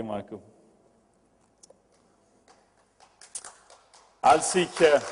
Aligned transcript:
Danke, 0.00 0.02
Marco. 0.02 0.42
Als 4.22 4.54
ich, 4.54 4.80
äh. 4.80 4.98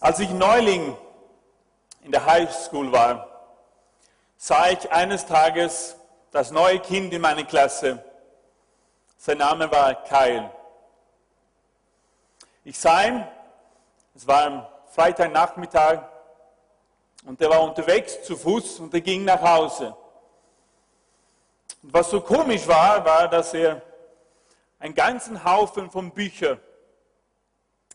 Als 0.00 0.18
ich 0.18 0.30
Neuling 0.30 0.96
in 2.02 2.10
der 2.10 2.26
High 2.26 2.52
School 2.52 2.90
war, 2.92 3.28
sah 4.36 4.68
ich 4.68 4.90
eines 4.90 5.24
Tages 5.26 5.96
das 6.32 6.50
neue 6.50 6.80
Kind 6.80 7.12
in 7.12 7.22
meiner 7.22 7.44
Klasse. 7.44 8.04
Sein 9.16 9.38
Name 9.38 9.70
war 9.70 9.94
Kyle. 10.04 10.50
Ich 12.64 12.78
sah 12.78 13.04
ihn, 13.04 13.24
es 14.14 14.26
war 14.26 14.44
am 14.44 14.66
Freitagnachmittag, 14.88 16.02
und 17.24 17.40
er 17.40 17.48
war 17.48 17.62
unterwegs 17.62 18.22
zu 18.24 18.36
Fuß 18.36 18.80
und 18.80 18.92
er 18.92 19.00
ging 19.00 19.24
nach 19.24 19.40
Hause. 19.40 19.96
Und 21.84 21.92
was 21.92 22.08
so 22.08 22.22
komisch 22.22 22.66
war, 22.66 23.04
war, 23.04 23.28
dass 23.28 23.52
er 23.52 23.82
einen 24.78 24.94
ganzen 24.94 25.44
Haufen 25.44 25.90
von 25.90 26.10
Büchern 26.10 26.58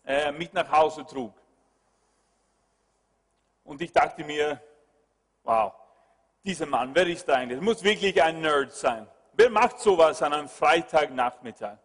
äh, 0.05 0.31
mit 0.31 0.53
nach 0.53 0.71
Hause 0.71 1.03
trug. 1.03 1.33
Und 3.63 3.81
ich 3.81 3.91
dachte 3.91 4.23
mir, 4.23 4.61
wow, 5.43 5.73
dieser 6.43 6.67
Mann, 6.67 6.93
wer 6.93 7.07
ist 7.07 7.27
er 7.29 7.37
eigentlich? 7.37 7.57
Er 7.57 7.63
muss 7.63 7.83
wirklich 7.83 8.21
ein 8.21 8.41
Nerd 8.41 8.71
sein. 8.73 9.07
Wer 9.33 9.49
macht 9.49 9.79
sowas 9.79 10.21
an 10.21 10.33
einem 10.33 10.49
Freitagnachmittag? 10.49 11.79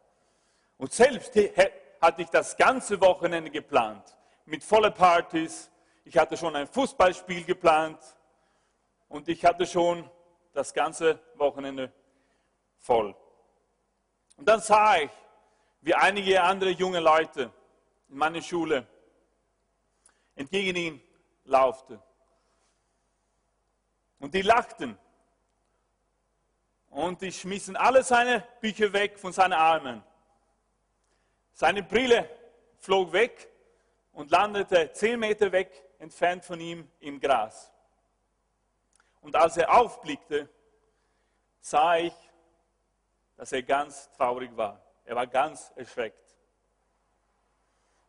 Und 0.77 0.93
selbst 0.93 1.33
hatte 2.03 2.21
ich 2.21 2.29
das 2.29 2.55
ganze 2.55 3.01
Wochenende 3.01 3.51
geplant, 3.51 4.15
mit 4.45 4.63
voller 4.63 4.91
Partys. 4.91 5.71
Ich 6.05 6.19
hatte 6.19 6.37
schon 6.37 6.55
ein 6.55 6.67
Fußballspiel 6.67 7.45
geplant 7.45 7.99
und 9.09 9.27
ich 9.27 9.43
hatte 9.43 9.67
schon 9.67 10.11
das 10.55 10.73
ganze 10.73 11.19
Wochenende 11.35 11.93
voll. 12.79 13.15
Und 14.37 14.49
dann 14.49 14.61
sah 14.61 14.97
ich, 14.97 15.11
wie 15.83 15.95
einige 15.95 16.43
andere 16.43 16.71
junge 16.71 17.01
Leute 17.01 17.53
in 18.09 18.17
meiner 18.17 18.41
Schule 18.41 18.87
entgegen 20.35 20.77
ihm 20.77 21.01
laufte. 21.45 22.01
Und 24.19 24.33
die 24.33 24.43
lachten. 24.43 24.99
Und 26.89 27.21
die 27.21 27.33
schmissen 27.33 27.77
alle 27.77 28.03
seine 28.03 28.47
Bücher 28.61 28.93
weg 28.93 29.19
von 29.19 29.33
seinen 29.33 29.53
Armen. 29.53 30.03
Seine 31.53 31.83
Brille 31.83 32.31
flog 32.79 33.13
weg 33.13 33.51
und 34.13 34.31
landete 34.31 34.93
zehn 34.93 35.19
Meter 35.19 35.51
weg 35.51 35.71
entfernt 35.99 36.45
von 36.45 36.61
ihm 36.61 36.89
im 37.01 37.21
Gras. 37.21 37.74
Und 39.25 39.35
als 39.37 39.57
er 39.57 39.75
aufblickte, 39.75 40.51
sah 41.59 41.97
ich, 41.97 42.13
dass 43.37 43.53
er 43.53 43.63
ganz 43.63 44.11
traurig 44.13 44.55
war. 44.55 44.85
Er 45.03 45.17
war 45.17 45.27
ganz 45.27 45.73
erschreckt. 45.77 46.37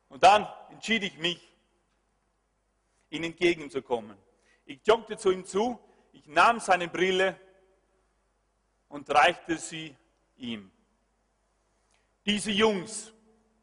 Und 0.09 0.21
dann 0.23 0.45
entschied 0.69 1.03
ich 1.03 1.17
mich, 1.17 1.55
ihm 3.11 3.23
entgegenzukommen. 3.23 4.17
Ich 4.65 4.85
joggte 4.85 5.15
zu 5.15 5.31
ihm 5.31 5.45
zu, 5.45 5.79
ich 6.11 6.27
nahm 6.27 6.59
seine 6.59 6.89
Brille 6.89 7.39
und 8.89 9.09
reichte 9.09 9.57
sie 9.57 9.95
ihm. 10.35 10.69
Diese 12.25 12.51
Jungs 12.51 13.13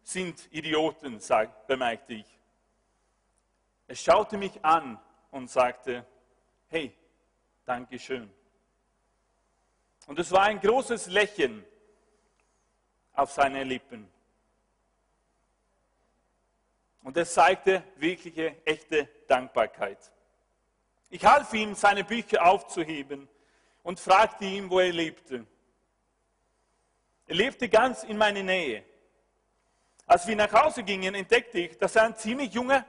sind 0.02 0.48
Idioten, 0.52 1.20
sagt, 1.20 1.66
bemerkte 1.66 2.14
ich. 2.14 2.38
Er 3.88 3.96
schaute 3.96 4.38
mich 4.38 4.64
an 4.64 4.98
und 5.30 5.50
sagte, 5.50 6.06
hey, 6.68 6.96
danke 7.72 7.98
schön. 7.98 8.30
Und 10.06 10.18
es 10.18 10.30
war 10.30 10.42
ein 10.42 10.60
großes 10.60 11.06
Lächeln 11.06 11.64
auf 13.14 13.32
seinen 13.32 13.66
Lippen. 13.66 14.06
Und 17.02 17.16
er 17.16 17.24
zeigte 17.24 17.82
wirkliche, 17.96 18.56
echte 18.66 19.08
Dankbarkeit. 19.26 20.12
Ich 21.08 21.24
half 21.24 21.50
ihm, 21.54 21.74
seine 21.74 22.04
Bücher 22.04 22.44
aufzuheben 22.44 23.26
und 23.82 23.98
fragte 23.98 24.44
ihn, 24.44 24.68
wo 24.68 24.78
er 24.78 24.92
lebte. 24.92 25.46
Er 27.26 27.34
lebte 27.34 27.70
ganz 27.70 28.02
in 28.02 28.18
meiner 28.18 28.42
Nähe. 28.42 28.84
Als 30.04 30.26
wir 30.26 30.36
nach 30.36 30.52
Hause 30.52 30.82
gingen, 30.82 31.14
entdeckte 31.14 31.58
ich, 31.60 31.78
dass 31.78 31.96
er 31.96 32.02
ein 32.04 32.16
ziemlich 32.16 32.52
junger, 32.52 32.84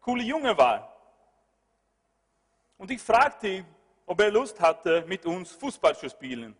cooler 0.00 0.24
Junge 0.24 0.56
war. 0.56 0.90
Und 2.78 2.90
ich 2.90 3.02
fragte 3.02 3.48
ihn, 3.48 3.66
ob 4.06 4.20
er 4.20 4.30
Lust 4.30 4.60
hatte, 4.60 5.04
mit 5.06 5.24
uns 5.26 5.52
Fußball 5.52 5.96
zu 5.96 6.08
spielen. 6.08 6.56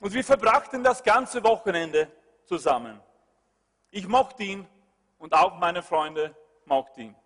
Und 0.00 0.14
wir 0.14 0.24
verbrachten 0.24 0.82
das 0.82 1.02
ganze 1.02 1.42
Wochenende 1.42 2.10
zusammen. 2.44 3.00
Ich 3.90 4.06
mochte 4.06 4.44
ihn 4.44 4.66
und 5.18 5.32
auch 5.34 5.58
meine 5.58 5.82
Freunde 5.82 6.34
mochten 6.64 7.00
ihn. 7.00 7.16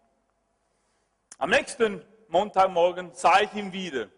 Am 1.39 1.51
nächsten 1.51 2.05
Montagmorgen 2.29 3.13
sah 3.13 3.41
ich 3.41 3.53
ihn 3.55 3.73
wieder. 3.73 4.09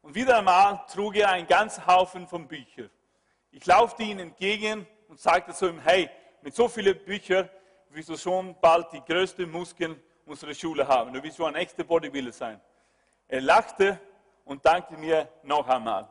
Und 0.00 0.14
wieder 0.14 0.38
einmal 0.38 0.84
trug 0.92 1.16
er 1.16 1.30
einen 1.30 1.46
ganzen 1.46 1.86
Haufen 1.86 2.26
von 2.26 2.48
Büchern. 2.48 2.90
Ich 3.50 3.66
laufte 3.66 4.02
ihm 4.02 4.18
entgegen 4.18 4.86
und 5.08 5.20
sagte 5.20 5.52
zu 5.52 5.68
ihm, 5.68 5.78
hey, 5.80 6.08
mit 6.40 6.54
so 6.54 6.68
vielen 6.68 6.98
Büchern 7.04 7.48
wirst 7.90 8.08
du 8.08 8.16
schon 8.16 8.58
bald 8.60 8.92
die 8.92 9.00
größten 9.00 9.50
Muskeln 9.50 10.00
unserer 10.24 10.54
Schule 10.54 10.88
haben. 10.88 11.12
Du 11.12 11.22
wirst 11.22 11.36
schon 11.36 11.54
ein 11.54 11.60
echter 11.60 11.84
Bodybuilder 11.84 12.32
sein. 12.32 12.60
Er 13.32 13.40
lachte 13.40 13.98
und 14.44 14.62
dankte 14.62 14.94
mir 14.98 15.26
noch 15.42 15.66
einmal. 15.66 16.06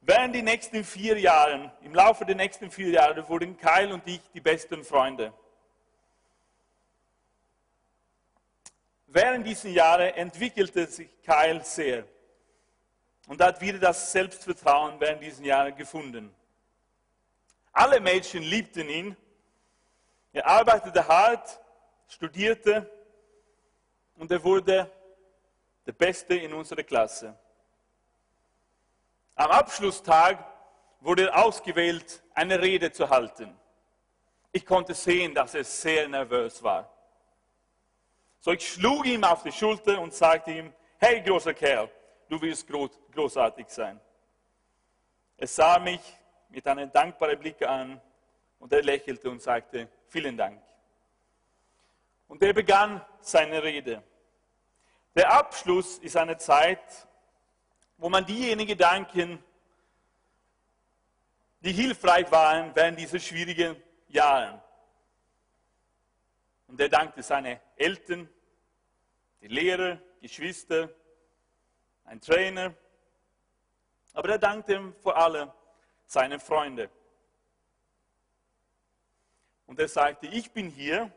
Während 0.00 0.34
die 0.34 0.42
nächsten 0.42 0.82
vier 0.82 1.16
Jahren, 1.16 1.70
im 1.82 1.94
Laufe 1.94 2.24
der 2.24 2.34
nächsten 2.34 2.72
vier 2.72 2.88
Jahre, 2.88 3.28
wurden 3.28 3.56
Kyle 3.56 3.94
und 3.94 4.04
ich 4.08 4.20
die 4.34 4.40
besten 4.40 4.82
Freunde. 4.82 5.32
Während 9.06 9.46
dieser 9.46 9.68
Jahre 9.68 10.12
entwickelte 10.16 10.88
sich 10.88 11.08
Kyle 11.22 11.62
sehr 11.62 12.04
und 13.28 13.40
hat 13.40 13.60
wieder 13.60 13.78
das 13.78 14.10
Selbstvertrauen 14.10 14.98
während 14.98 15.22
diesen 15.22 15.44
Jahren 15.44 15.76
gefunden. 15.76 16.34
Alle 17.70 18.00
Mädchen 18.00 18.42
liebten 18.42 18.88
ihn. 18.88 19.16
Er 20.32 20.48
arbeitete 20.48 21.06
hart, 21.06 21.60
studierte 22.08 22.90
und 24.16 24.32
er 24.32 24.42
wurde 24.42 24.90
der 25.88 25.94
Beste 25.94 26.34
in 26.34 26.52
unserer 26.52 26.82
Klasse. 26.82 27.34
Am 29.34 29.50
Abschlusstag 29.50 30.44
wurde 31.00 31.30
er 31.30 31.44
ausgewählt, 31.46 32.22
eine 32.34 32.60
Rede 32.60 32.92
zu 32.92 33.08
halten. 33.08 33.58
Ich 34.52 34.66
konnte 34.66 34.92
sehen, 34.92 35.34
dass 35.34 35.54
er 35.54 35.64
sehr 35.64 36.06
nervös 36.06 36.62
war. 36.62 36.92
So 38.38 38.52
ich 38.52 38.68
schlug 38.68 39.06
ihm 39.06 39.24
auf 39.24 39.42
die 39.42 39.50
Schulter 39.50 39.98
und 39.98 40.12
sagte 40.12 40.50
ihm, 40.50 40.74
hey 40.98 41.22
großer 41.22 41.54
Kerl, 41.54 41.90
du 42.28 42.38
wirst 42.42 42.68
großartig 42.68 43.68
sein. 43.70 43.98
Er 45.38 45.46
sah 45.46 45.78
mich 45.78 46.02
mit 46.50 46.66
einem 46.66 46.92
dankbaren 46.92 47.38
Blick 47.38 47.62
an 47.62 47.98
und 48.58 48.70
er 48.74 48.82
lächelte 48.82 49.30
und 49.30 49.40
sagte, 49.40 49.88
vielen 50.08 50.36
Dank. 50.36 50.60
Und 52.26 52.42
er 52.42 52.52
begann 52.52 53.02
seine 53.20 53.62
Rede. 53.62 54.02
Der 55.14 55.32
Abschluss 55.32 55.98
ist 55.98 56.16
eine 56.16 56.36
Zeit, 56.38 57.08
wo 57.96 58.08
man 58.08 58.24
diejenigen 58.24 58.78
danken, 58.78 59.42
die 61.60 61.72
hilfreich 61.72 62.30
waren 62.30 62.74
während 62.74 62.98
dieser 62.98 63.18
schwierigen 63.18 63.76
Jahre. 64.08 64.62
Und 66.68 66.80
er 66.80 66.88
dankte 66.88 67.22
seine 67.22 67.60
Eltern, 67.76 68.28
die 69.40 69.48
Lehrer, 69.48 69.98
Geschwister, 70.20 70.88
ein 72.04 72.20
Trainer, 72.20 72.74
aber 74.12 74.30
er 74.30 74.38
dankte 74.38 74.94
vor 75.00 75.16
allem 75.16 75.50
seinen 76.06 76.40
Freunden. 76.40 76.88
Und 79.66 79.78
er 79.78 79.88
sagte, 79.88 80.26
ich 80.26 80.50
bin 80.50 80.70
hier, 80.70 81.12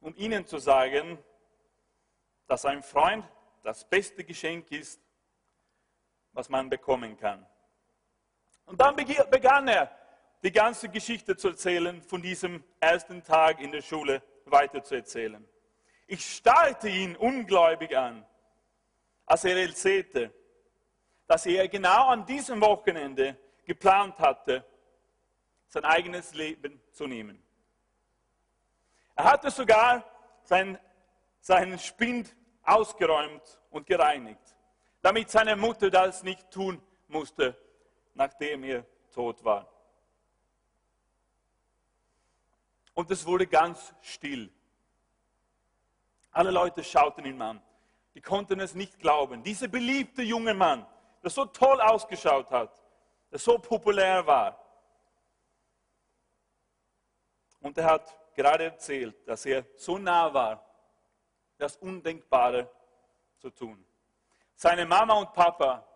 um 0.00 0.16
Ihnen 0.16 0.46
zu 0.46 0.58
sagen, 0.58 1.18
dass 2.46 2.64
ein 2.64 2.82
Freund 2.82 3.24
das 3.62 3.84
beste 3.88 4.24
Geschenk 4.24 4.70
ist, 4.72 5.00
was 6.32 6.48
man 6.48 6.68
bekommen 6.68 7.16
kann. 7.16 7.46
Und 8.66 8.80
dann 8.80 8.96
begann 8.96 9.68
er, 9.68 9.90
die 10.42 10.52
ganze 10.52 10.88
Geschichte 10.88 11.36
zu 11.36 11.48
erzählen, 11.48 12.02
von 12.02 12.20
diesem 12.20 12.64
ersten 12.80 13.22
Tag 13.22 13.60
in 13.60 13.70
der 13.70 13.82
Schule 13.82 14.22
weiterzuerzählen. 14.46 15.46
Ich 16.06 16.36
starrte 16.36 16.88
ihn 16.88 17.16
ungläubig 17.16 17.96
an, 17.96 18.26
als 19.24 19.44
er 19.44 19.56
erzählte, 19.56 20.32
dass 21.26 21.46
er 21.46 21.68
genau 21.68 22.08
an 22.08 22.26
diesem 22.26 22.60
Wochenende 22.60 23.38
geplant 23.64 24.18
hatte, 24.18 24.64
sein 25.68 25.84
eigenes 25.84 26.34
Leben 26.34 26.82
zu 26.92 27.06
nehmen. 27.06 27.42
Er 29.14 29.24
hatte 29.24 29.50
sogar 29.50 30.04
seinen, 30.42 30.78
seinen 31.42 31.78
Spind 31.78 32.34
ausgeräumt 32.62 33.60
und 33.70 33.86
gereinigt, 33.86 34.56
damit 35.02 35.28
seine 35.28 35.56
Mutter 35.56 35.90
das 35.90 36.22
nicht 36.22 36.50
tun 36.50 36.80
musste, 37.08 37.58
nachdem 38.14 38.62
er 38.64 38.86
tot 39.10 39.44
war. 39.44 39.68
Und 42.94 43.10
es 43.10 43.26
wurde 43.26 43.46
ganz 43.46 43.92
still. 44.00 44.50
Alle 46.30 46.50
Leute 46.50 46.84
schauten 46.84 47.24
ihn 47.24 47.42
an. 47.42 47.60
Die 48.14 48.20
konnten 48.20 48.60
es 48.60 48.74
nicht 48.74 49.00
glauben. 49.00 49.42
Dieser 49.42 49.66
beliebte 49.66 50.22
junge 50.22 50.54
Mann, 50.54 50.86
der 51.22 51.30
so 51.30 51.46
toll 51.46 51.80
ausgeschaut 51.80 52.50
hat, 52.50 52.80
der 53.30 53.38
so 53.38 53.58
populär 53.58 54.24
war. 54.26 54.58
Und 57.60 57.76
er 57.78 57.84
hat 57.84 58.34
gerade 58.34 58.64
erzählt, 58.64 59.26
dass 59.26 59.44
er 59.46 59.64
so 59.76 59.98
nah 59.98 60.32
war, 60.32 60.71
das 61.62 61.76
Undenkbare 61.76 62.68
zu 63.38 63.48
tun. 63.50 63.84
Seine 64.56 64.84
Mama 64.84 65.14
und 65.14 65.32
Papa 65.32 65.86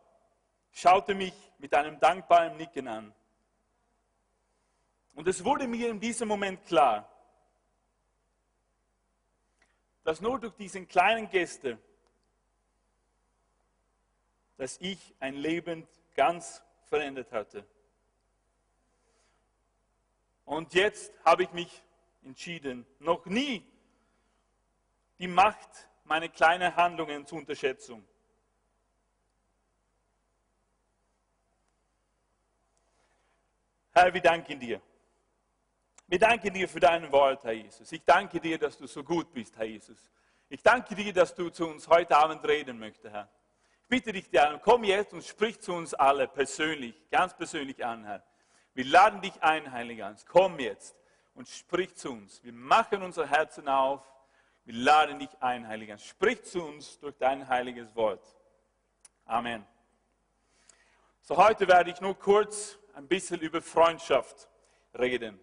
schauten 0.70 1.18
mich 1.18 1.34
mit 1.58 1.74
einem 1.74 1.98
dankbaren 1.98 2.56
Nicken 2.56 2.86
an. 2.86 3.12
Und 5.16 5.26
es 5.26 5.44
wurde 5.44 5.66
mir 5.66 5.90
in 5.90 5.98
diesem 5.98 6.28
Moment 6.28 6.64
klar, 6.66 7.10
dass 10.04 10.20
nur 10.20 10.38
durch 10.38 10.54
diesen 10.54 10.86
kleinen 10.86 11.28
Geste, 11.28 11.78
dass 14.58 14.78
ich 14.80 15.16
ein 15.18 15.34
Leben 15.34 15.88
ganz 16.14 16.62
verändert 16.84 17.32
hatte. 17.32 17.66
Und 20.44 20.74
jetzt 20.74 21.12
habe 21.24 21.42
ich 21.42 21.50
mich 21.50 21.82
entschieden, 22.22 22.86
noch 23.00 23.26
nie 23.26 23.66
die 25.18 25.28
Macht 25.28 25.88
meiner 26.04 26.28
kleinen 26.28 26.74
Handlungen 26.74 27.26
zu 27.26 27.36
unterschätzen. 27.36 28.06
Herr, 33.92 34.12
wir 34.12 34.20
danken 34.20 34.60
dir. 34.60 34.80
Wir 36.06 36.18
danken 36.18 36.52
dir 36.52 36.68
für 36.68 36.80
dein 36.80 37.10
Wort, 37.10 37.42
Herr 37.44 37.52
Jesus. 37.52 37.90
Ich 37.90 38.04
danke 38.04 38.38
dir, 38.38 38.58
dass 38.58 38.76
du 38.76 38.86
so 38.86 39.02
gut 39.02 39.32
bist, 39.32 39.56
Herr 39.56 39.64
Jesus. 39.64 40.10
Ich 40.48 40.62
danke 40.62 40.94
dir, 40.94 41.12
dass 41.12 41.34
du 41.34 41.48
zu 41.48 41.66
uns 41.66 41.88
heute 41.88 42.16
Abend 42.16 42.46
reden 42.46 42.78
möchtest, 42.78 43.12
Herr. 43.12 43.28
Ich 43.82 43.88
bitte 43.88 44.12
dich, 44.12 44.26
Herr, 44.30 44.58
komm 44.58 44.84
jetzt 44.84 45.12
und 45.12 45.24
sprich 45.24 45.60
zu 45.60 45.72
uns 45.72 45.94
alle 45.94 46.28
persönlich, 46.28 46.94
ganz 47.10 47.34
persönlich 47.34 47.84
an, 47.84 48.04
Herr. 48.04 48.22
Wir 48.74 48.84
laden 48.84 49.22
dich 49.22 49.42
ein, 49.42 49.72
Heiliger 49.72 50.10
Geist. 50.10 50.26
Komm 50.28 50.58
jetzt 50.60 50.94
und 51.34 51.48
sprich 51.48 51.94
zu 51.96 52.12
uns. 52.12 52.44
Wir 52.44 52.52
machen 52.52 53.02
unser 53.02 53.26
Herzen 53.26 53.66
auf. 53.66 54.02
Wir 54.66 54.74
laden 54.74 55.20
dich 55.20 55.28
ein, 55.38 55.68
Heiliger. 55.68 55.96
Sprich 55.96 56.42
zu 56.42 56.60
uns 56.60 56.98
durch 56.98 57.16
dein 57.16 57.46
heiliges 57.46 57.94
Wort. 57.94 58.20
Amen. 59.24 59.64
So, 61.22 61.36
heute 61.36 61.68
werde 61.68 61.92
ich 61.92 62.00
nur 62.00 62.18
kurz 62.18 62.76
ein 62.92 63.06
bisschen 63.06 63.38
über 63.42 63.62
Freundschaft 63.62 64.48
reden. 64.98 65.38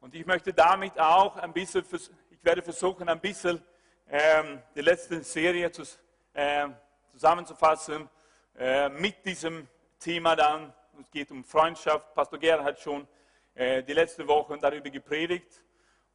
Und 0.00 0.16
ich 0.16 0.26
möchte 0.26 0.52
damit 0.52 0.98
auch 0.98 1.36
ein 1.36 1.52
bisschen, 1.52 1.84
ich 2.30 2.44
werde 2.44 2.62
versuchen, 2.62 3.08
ein 3.08 3.20
bisschen 3.20 3.62
ähm, 4.08 4.60
die 4.74 4.80
letzte 4.80 5.22
Serie 5.22 5.70
zu, 5.70 5.84
äh, 6.32 6.66
zusammenzufassen 7.12 8.10
äh, 8.58 8.88
mit 8.88 9.24
diesem 9.24 9.68
Thema 10.00 10.34
dann. 10.34 10.74
Es 11.00 11.08
geht 11.12 11.30
um 11.30 11.44
Freundschaft. 11.44 12.12
Pastor 12.12 12.40
Gerhard 12.40 12.64
hat 12.64 12.80
schon 12.80 13.06
äh, 13.54 13.84
die 13.84 13.92
letzten 13.92 14.26
Wochen 14.26 14.58
darüber 14.58 14.90
gepredigt. 14.90 15.62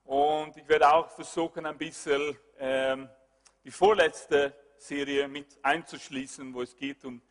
Und 0.04 0.58
ich 0.58 0.68
werde 0.68 0.92
auch 0.92 1.08
versuchen, 1.10 1.66
ein 1.66 1.78
bisschen 1.78 2.38
ähm, 2.60 3.10
die 3.64 3.72
vorletzte 3.72 4.54
Serie 4.78 5.28
mit 5.28 5.58
einzuschließen, 5.64 6.54
wo 6.54 6.62
es 6.62 6.76
geht 6.76 7.04
um, 7.06 7.22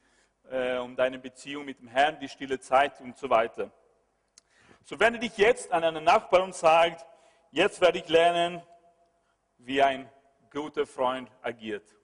äh, 0.51 0.79
um 0.79 0.97
deine 0.97 1.19
Beziehung 1.19 1.65
mit 1.65 1.79
dem 1.81 1.89
Herrn, 1.89 2.19
die 2.19 2.29
stille 2.29 2.59
Zeit 2.59 3.01
und 3.01 3.17
so 3.17 3.31
weiter. 3.31 3.71
So 4.85 4.99
wende 4.99 5.19
dich 5.19 5.37
jetzt 5.37 5.71
an 5.71 5.85
einen 5.85 6.05
Nachbarn 6.05 6.45
und 6.45 6.55
sagt, 6.55 7.07
jetzt 7.51 7.81
werde 7.81 7.99
ich 7.99 8.09
lernen, 8.09 8.63
wie 9.59 9.83
ein 9.83 10.11
guter 10.51 10.87
Freund 10.87 11.31
agiert. 11.43 11.95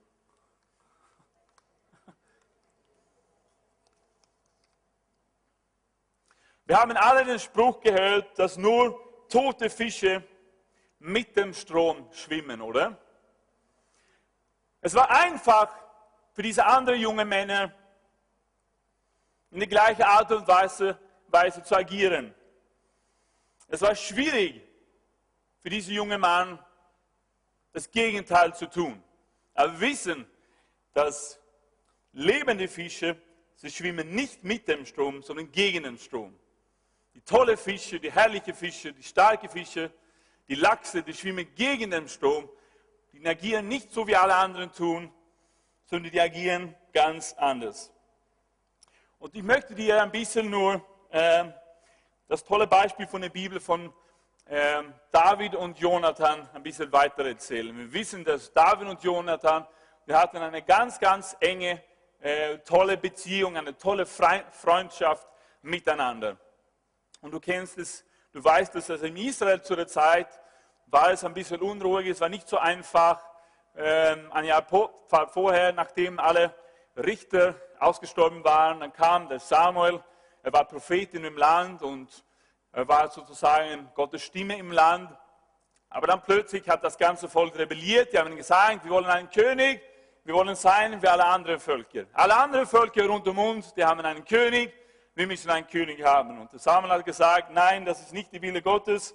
Wir 6.67 6.79
haben 6.79 6.97
alle 6.97 7.25
den 7.27 7.38
Spruch 7.38 7.81
gehört, 7.81 8.38
dass 8.38 8.56
nur 8.56 9.29
tote 9.29 9.69
Fische 9.69 10.23
mit 10.99 11.37
dem 11.37 11.53
Strom 11.53 12.11
schwimmen, 12.12 12.62
oder? 12.62 13.04
Es 14.85 14.93
war 14.93 15.11
einfach 15.11 15.75
für 16.35 16.43
diese 16.43 16.63
anderen 16.67 17.01
jungen 17.01 17.27
Männer 17.27 17.73
in 19.51 19.61
die 19.61 19.67
gleiche 19.67 20.07
Art 20.07 20.31
und 20.31 20.47
Weise, 20.47 20.99
Weise 21.29 21.63
zu 21.63 21.75
agieren. 21.75 22.35
Es 23.67 23.81
war 23.81 23.95
schwierig 23.95 24.61
für 25.61 25.71
diesen 25.71 25.95
jungen 25.95 26.21
Mann, 26.21 26.59
das 27.73 27.91
Gegenteil 27.91 28.55
zu 28.55 28.69
tun. 28.69 29.03
Aber 29.55 29.73
wir 29.73 29.89
wissen, 29.89 30.27
dass 30.93 31.41
lebende 32.13 32.69
Fische, 32.69 33.17
sie 33.55 33.71
schwimmen 33.71 34.15
nicht 34.15 34.45
mit 34.45 34.69
dem 34.69 34.85
Strom, 34.85 35.23
sondern 35.23 35.51
gegen 35.51 35.85
den 35.85 35.97
Strom. 35.97 36.39
Die 37.15 37.23
tolle 37.23 37.57
Fische, 37.57 37.99
die 37.99 38.13
herrliche 38.13 38.53
Fische, 38.53 38.93
die 38.93 39.03
starke 39.03 39.49
Fische, 39.49 39.91
die 40.47 40.57
Lachse, 40.57 41.03
die 41.03 41.15
schwimmen 41.15 41.55
gegen 41.55 41.91
den 41.91 42.07
Strom. 42.07 42.51
Die 43.15 43.29
agieren 43.29 43.69
nicht 43.69 43.93
so, 43.93 44.09
wie 44.09 44.17
alle 44.17 44.35
anderen 44.35 44.73
tun, 44.73 45.13
sondern 45.85 46.11
die 46.11 46.21
agieren 46.21 46.75
ganz 46.93 47.33
anders. 47.35 47.93
Und 49.21 49.37
ich 49.37 49.43
möchte 49.43 49.73
dir 49.73 50.03
ein 50.03 50.11
bisschen 50.11 50.51
nur 50.51 50.85
äh, 51.11 51.45
das 52.27 52.45
tolle 52.45 52.67
Beispiel 52.67 53.07
von 53.07 53.23
der 53.23 53.29
Bibel 53.29 53.61
von 53.61 53.93
äh, 54.47 54.83
David 55.13 55.55
und 55.55 55.79
Jonathan 55.79 56.49
ein 56.53 56.63
bisschen 56.65 56.91
weiter 56.93 57.25
erzählen. 57.25 57.75
Wir 57.77 57.93
wissen, 57.93 58.25
dass 58.25 58.53
David 58.53 58.89
und 58.89 59.03
Jonathan, 59.05 59.65
wir 60.06 60.19
hatten 60.19 60.39
eine 60.39 60.63
ganz, 60.63 60.99
ganz 60.99 61.37
enge, 61.39 61.83
äh, 62.19 62.59
tolle 62.59 62.97
Beziehung, 62.97 63.56
eine 63.56 63.79
tolle 63.79 64.06
Freundschaft 64.06 65.29
miteinander. 65.63 66.37
Und 67.21 67.31
du 67.31 67.39
kennst 67.39 67.79
es, 67.79 68.05
du 68.33 68.43
weißt 68.43 68.75
es, 68.75 68.91
also 68.91 69.06
in 69.06 69.17
Israel 69.17 69.63
zu 69.63 69.77
der 69.77 69.87
Zeit 69.87 70.29
war 70.86 71.10
es 71.10 71.24
ein 71.24 71.34
bisschen 71.34 71.60
unruhig, 71.60 72.08
es 72.08 72.20
war 72.20 72.29
nicht 72.29 72.48
so 72.48 72.58
einfach. 72.58 73.24
Ähm, 73.76 74.31
ein 74.32 74.44
Jahr 74.44 74.64
vorher, 75.29 75.72
nachdem 75.72 76.20
alle 76.20 76.55
Richter 76.96 77.56
ausgestorben 77.81 78.44
waren, 78.44 78.81
dann 78.81 78.93
kam 78.93 79.29
der 79.29 79.41
Samuel, 79.41 80.03
er 80.43 80.53
war 80.53 80.64
Prophet 80.64 81.14
in 81.14 81.22
dem 81.22 81.36
Land 81.36 81.82
und 81.82 82.24
er 82.72 82.86
war 82.86 83.08
sozusagen 83.08 83.91
Gottes 83.94 84.22
Stimme 84.22 84.58
im 84.58 84.70
Land. 84.70 85.10
Aber 85.88 86.06
dann 86.06 86.22
plötzlich 86.22 86.69
hat 86.69 86.82
das 86.84 86.98
ganze 86.98 87.29
Volk 87.29 87.56
rebelliert. 87.56 88.12
Die 88.12 88.19
haben 88.19 88.36
gesagt, 88.36 88.84
wir 88.84 88.91
wollen 88.91 89.06
einen 89.06 89.31
König, 89.31 89.81
wir 90.24 90.34
wollen 90.34 90.55
sein 90.56 91.00
wie 91.00 91.06
alle 91.06 91.24
anderen 91.24 91.60
Völker. 91.60 92.05
Alle 92.12 92.36
anderen 92.36 92.67
Völker 92.67 93.06
rund 93.06 93.26
um 93.29 93.38
uns, 93.38 93.72
die 93.74 93.84
haben 93.84 94.00
einen 94.00 94.24
König, 94.24 94.72
wir 95.14 95.26
müssen 95.26 95.50
einen 95.50 95.67
König 95.67 96.05
haben. 96.05 96.41
Und 96.41 96.53
der 96.53 96.58
Samuel 96.58 96.93
hat 96.93 97.05
gesagt, 97.05 97.50
nein, 97.50 97.84
das 97.84 98.00
ist 98.00 98.12
nicht 98.12 98.32
die 98.32 98.43
Wille 98.43 98.60
Gottes. 98.60 99.14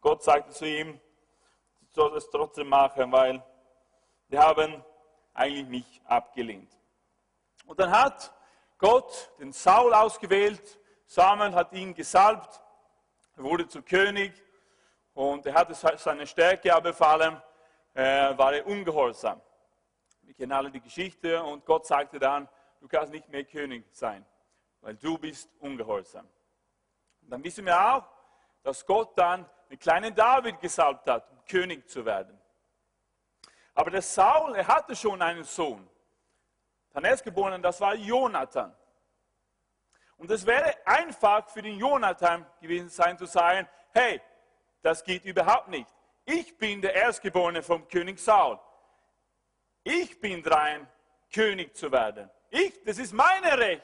Gott 0.00 0.22
sagte 0.22 0.50
zu 0.50 0.66
ihm, 0.66 0.98
du 1.80 1.86
sollst 1.90 2.16
es 2.16 2.30
trotzdem 2.30 2.68
machen, 2.68 3.12
weil 3.12 3.42
wir 4.28 4.40
haben 4.40 4.82
eigentlich 5.34 5.66
mich 5.66 6.02
abgelehnt. 6.04 6.72
Und 7.66 7.78
dann 7.78 7.90
hat 7.90 8.32
Gott 8.78 9.30
den 9.38 9.52
Saul 9.52 9.92
ausgewählt, 9.92 10.78
Samuel 11.06 11.54
hat 11.54 11.72
ihn 11.72 11.92
gesalbt, 11.92 12.62
er 13.36 13.42
wurde 13.42 13.68
zu 13.68 13.82
König 13.82 14.32
und 15.12 15.44
er 15.44 15.54
hatte 15.54 15.74
seine 15.74 16.26
Stärke 16.26 16.74
aber 16.74 16.94
vor 16.94 17.08
allem 17.08 17.42
äh, 17.94 18.36
war 18.38 18.54
er 18.54 18.66
ungehorsam. 18.66 19.40
Wir 20.22 20.34
kennen 20.34 20.52
alle 20.52 20.70
die 20.70 20.80
Geschichte 20.80 21.42
und 21.42 21.66
Gott 21.66 21.86
sagte 21.86 22.18
dann, 22.18 22.48
du 22.80 22.88
kannst 22.88 23.12
nicht 23.12 23.28
mehr 23.28 23.44
König 23.44 23.84
sein, 23.92 24.24
weil 24.80 24.94
du 24.94 25.18
bist 25.18 25.50
ungehorsam. 25.58 26.26
Und 27.22 27.30
dann 27.30 27.44
wissen 27.44 27.66
wir 27.66 27.94
auch, 27.94 28.04
dass 28.62 28.86
Gott 28.86 29.16
dann 29.18 29.48
den 29.70 29.78
kleinen 29.78 30.14
David 30.14 30.60
gesalbt 30.60 31.08
hat, 31.08 31.30
um 31.30 31.44
König 31.46 31.88
zu 31.88 32.04
werden. 32.04 32.38
Aber 33.74 33.90
der 33.90 34.02
Saul, 34.02 34.56
er 34.56 34.66
hatte 34.66 34.94
schon 34.96 35.22
einen 35.22 35.44
Sohn. 35.44 35.88
Sein 36.92 37.04
Erstgeborenen, 37.04 37.62
das 37.62 37.80
war 37.80 37.94
Jonathan. 37.94 38.76
Und 40.16 40.30
es 40.30 40.44
wäre 40.44 40.74
einfach 40.84 41.48
für 41.48 41.62
den 41.62 41.78
Jonathan 41.78 42.44
gewesen 42.60 42.90
sein 42.90 43.16
zu 43.16 43.26
sagen, 43.26 43.66
hey, 43.94 44.20
das 44.82 45.04
geht 45.04 45.24
überhaupt 45.24 45.68
nicht. 45.68 45.88
Ich 46.24 46.58
bin 46.58 46.82
der 46.82 46.94
Erstgeborene 46.94 47.62
vom 47.62 47.86
König 47.88 48.18
Saul. 48.18 48.58
Ich 49.84 50.20
bin 50.20 50.42
dran, 50.42 50.86
König 51.32 51.74
zu 51.76 51.90
werden. 51.90 52.28
Ich, 52.50 52.82
das 52.84 52.98
ist 52.98 53.12
mein 53.12 53.44
Recht 53.44 53.82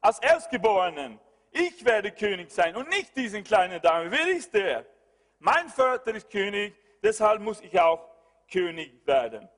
als 0.00 0.18
Erstgeborenen. 0.18 1.18
Ich 1.52 1.84
werde 1.84 2.12
König 2.12 2.50
sein 2.50 2.76
und 2.76 2.88
nicht 2.88 3.16
diesen 3.16 3.44
kleinen 3.44 3.80
Dame. 3.80 4.10
Wer 4.10 4.28
ist 4.28 4.52
der? 4.52 4.84
Mein 5.38 5.68
Vater 5.68 6.14
ist 6.14 6.30
König, 6.30 6.74
deshalb 7.02 7.40
muss 7.40 7.60
ich 7.60 7.78
auch 7.78 8.08
König 8.50 9.06
werden. 9.06 9.48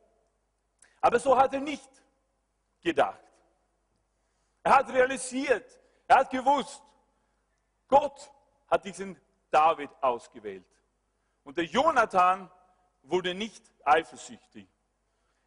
Aber 1.00 1.18
so 1.18 1.36
hat 1.36 1.54
er 1.54 1.60
nicht 1.60 1.88
gedacht. 2.82 3.20
Er 4.62 4.76
hat 4.76 4.92
realisiert, 4.92 5.78
er 6.06 6.16
hat 6.18 6.30
gewusst, 6.30 6.82
Gott 7.88 8.30
hat 8.68 8.84
diesen 8.84 9.18
David 9.50 9.90
ausgewählt. 10.00 10.66
Und 11.44 11.56
der 11.56 11.64
Jonathan 11.64 12.50
wurde 13.02 13.34
nicht 13.34 13.62
eifersüchtig. 13.84 14.68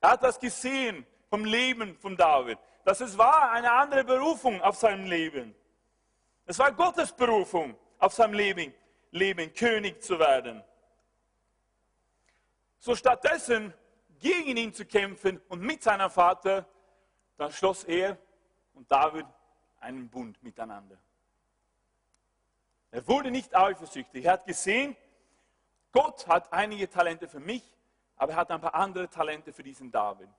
Er 0.02 0.12
hat 0.12 0.24
das 0.24 0.40
gesehen 0.40 1.06
vom 1.30 1.46
Leben 1.46 1.98
von 2.00 2.18
David, 2.18 2.58
dass 2.84 3.00
es 3.02 3.18
war 3.18 3.52
eine 3.52 3.72
andere 3.72 4.04
Berufung 4.04 4.62
auf 4.62 4.76
seinem 4.76 5.06
Leben. 5.06 5.56
Es 6.46 6.60
war 6.60 6.72
Gottes 6.72 7.12
Berufung 7.14 7.78
auf 8.00 8.14
seinem 8.14 8.34
Leben, 8.34 8.74
Leben 9.14 9.54
König 9.54 10.02
zu 10.02 10.18
werden. 10.18 10.64
So 12.80 12.96
stattdessen 12.96 13.74
gegen 14.20 14.58
ihn 14.58 14.74
zu 14.74 14.86
kämpfen 14.86 15.40
und 15.50 15.62
mit 15.62 15.84
seinem 15.84 16.10
Vater, 16.10 16.68
dann 17.38 17.52
schloss 17.52 17.84
er 17.84 18.18
und 18.74 18.92
David 18.92 19.26
einen 19.80 20.10
Bund 20.10 20.42
miteinander. 20.42 20.98
Er 22.90 23.08
wurde 23.08 23.30
nicht 23.30 23.56
eifersüchtig. 23.56 24.26
Er 24.26 24.34
hat 24.34 24.46
gesehen, 24.46 24.96
Gott 25.92 26.28
hat 26.28 26.52
einige 26.52 26.90
Talente 26.90 27.28
für 27.28 27.40
mich, 27.40 27.64
aber 28.16 28.34
er 28.34 28.38
hat 28.38 28.52
ein 28.52 28.62
paar 28.62 28.74
andere 28.74 29.10
Talente 29.10 29.54
für 29.54 29.64
diesen 29.64 29.92
David. 29.92 30.30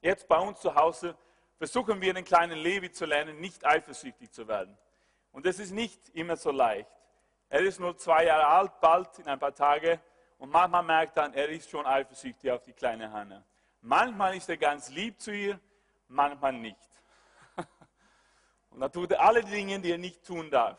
Jetzt 0.00 0.28
bei 0.28 0.38
uns 0.38 0.60
zu 0.60 0.74
Hause 0.74 1.16
versuchen 1.58 2.00
wir 2.00 2.14
den 2.14 2.24
kleinen 2.24 2.58
Levi 2.58 2.92
zu 2.92 3.04
lernen, 3.04 3.40
nicht 3.40 3.64
eifersüchtig 3.64 4.30
zu 4.30 4.46
werden. 4.46 4.78
Und 5.32 5.44
das 5.44 5.58
ist 5.58 5.72
nicht 5.72 6.08
immer 6.10 6.36
so 6.36 6.52
leicht. 6.52 6.99
Er 7.50 7.60
ist 7.60 7.80
nur 7.80 7.96
zwei 7.98 8.26
Jahre 8.26 8.46
alt, 8.46 8.80
bald 8.80 9.18
in 9.18 9.26
ein 9.26 9.38
paar 9.38 9.54
Tagen. 9.54 10.00
Und 10.38 10.50
manchmal 10.50 10.84
merkt 10.84 11.16
er, 11.18 11.34
er 11.34 11.48
ist 11.48 11.68
schon 11.68 11.84
eifersüchtig 11.84 12.50
auf 12.50 12.62
die 12.62 12.72
kleine 12.72 13.10
Hanna. 13.12 13.44
Manchmal 13.82 14.36
ist 14.36 14.48
er 14.48 14.56
ganz 14.56 14.88
lieb 14.88 15.20
zu 15.20 15.32
ihr, 15.32 15.58
manchmal 16.08 16.52
nicht. 16.52 16.88
Und 18.70 18.80
dann 18.80 18.92
tut 18.92 19.10
er 19.10 19.20
alle 19.20 19.42
Dinge, 19.42 19.80
die 19.80 19.90
er 19.90 19.98
nicht 19.98 20.24
tun 20.24 20.48
darf. 20.48 20.78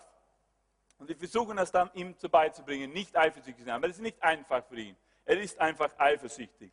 Und 0.97 1.09
wir 1.09 1.17
versuchen 1.17 1.57
das 1.57 1.71
dann 1.71 1.91
ihm 1.93 2.15
beizubringen, 2.31 2.91
nicht 2.93 3.17
eifersüchtig 3.17 3.57
zu 3.57 3.63
sein. 3.65 3.75
Aber 3.75 3.87
das 3.87 3.97
ist 3.97 4.03
nicht 4.03 4.23
einfach 4.23 4.63
für 4.65 4.79
ihn. 4.79 4.95
Er 5.25 5.39
ist 5.41 5.59
einfach 5.59 5.91
eifersüchtig. 5.97 6.71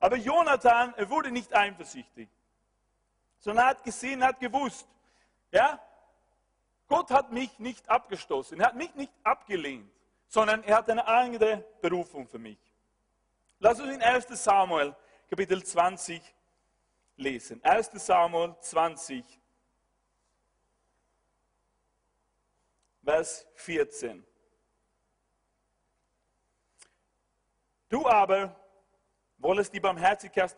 Aber 0.00 0.16
Jonathan, 0.16 0.94
er 0.94 1.10
wurde 1.10 1.30
nicht 1.30 1.54
eifersüchtig, 1.54 2.28
sondern 3.40 3.66
er 3.66 3.70
hat 3.70 3.84
gesehen, 3.84 4.24
hat 4.24 4.40
gewusst, 4.40 4.88
ja, 5.50 5.78
Gott 6.88 7.10
hat 7.10 7.30
mich 7.30 7.58
nicht 7.58 7.88
abgestoßen, 7.88 8.58
er 8.58 8.68
hat 8.68 8.76
mich 8.76 8.94
nicht 8.94 9.12
abgelehnt, 9.22 9.90
sondern 10.26 10.62
er 10.64 10.76
hat 10.78 10.90
eine 10.90 11.06
andere 11.06 11.64
Berufung 11.80 12.26
für 12.26 12.38
mich. 12.38 12.58
Lass 13.60 13.78
uns 13.78 13.92
in 13.92 14.02
1 14.02 14.26
Samuel 14.42 14.96
Kapitel 15.28 15.62
20 15.62 16.22
lesen. 17.16 17.62
1 17.62 17.90
Samuel 17.94 18.54
20, 18.60 19.24
Vers 23.04 23.46
14. 23.54 24.24
Du 27.88 28.06
aber 28.06 28.54
wollest 29.38 29.72
die 29.72 29.80
Barmherzigkeit 29.80 30.54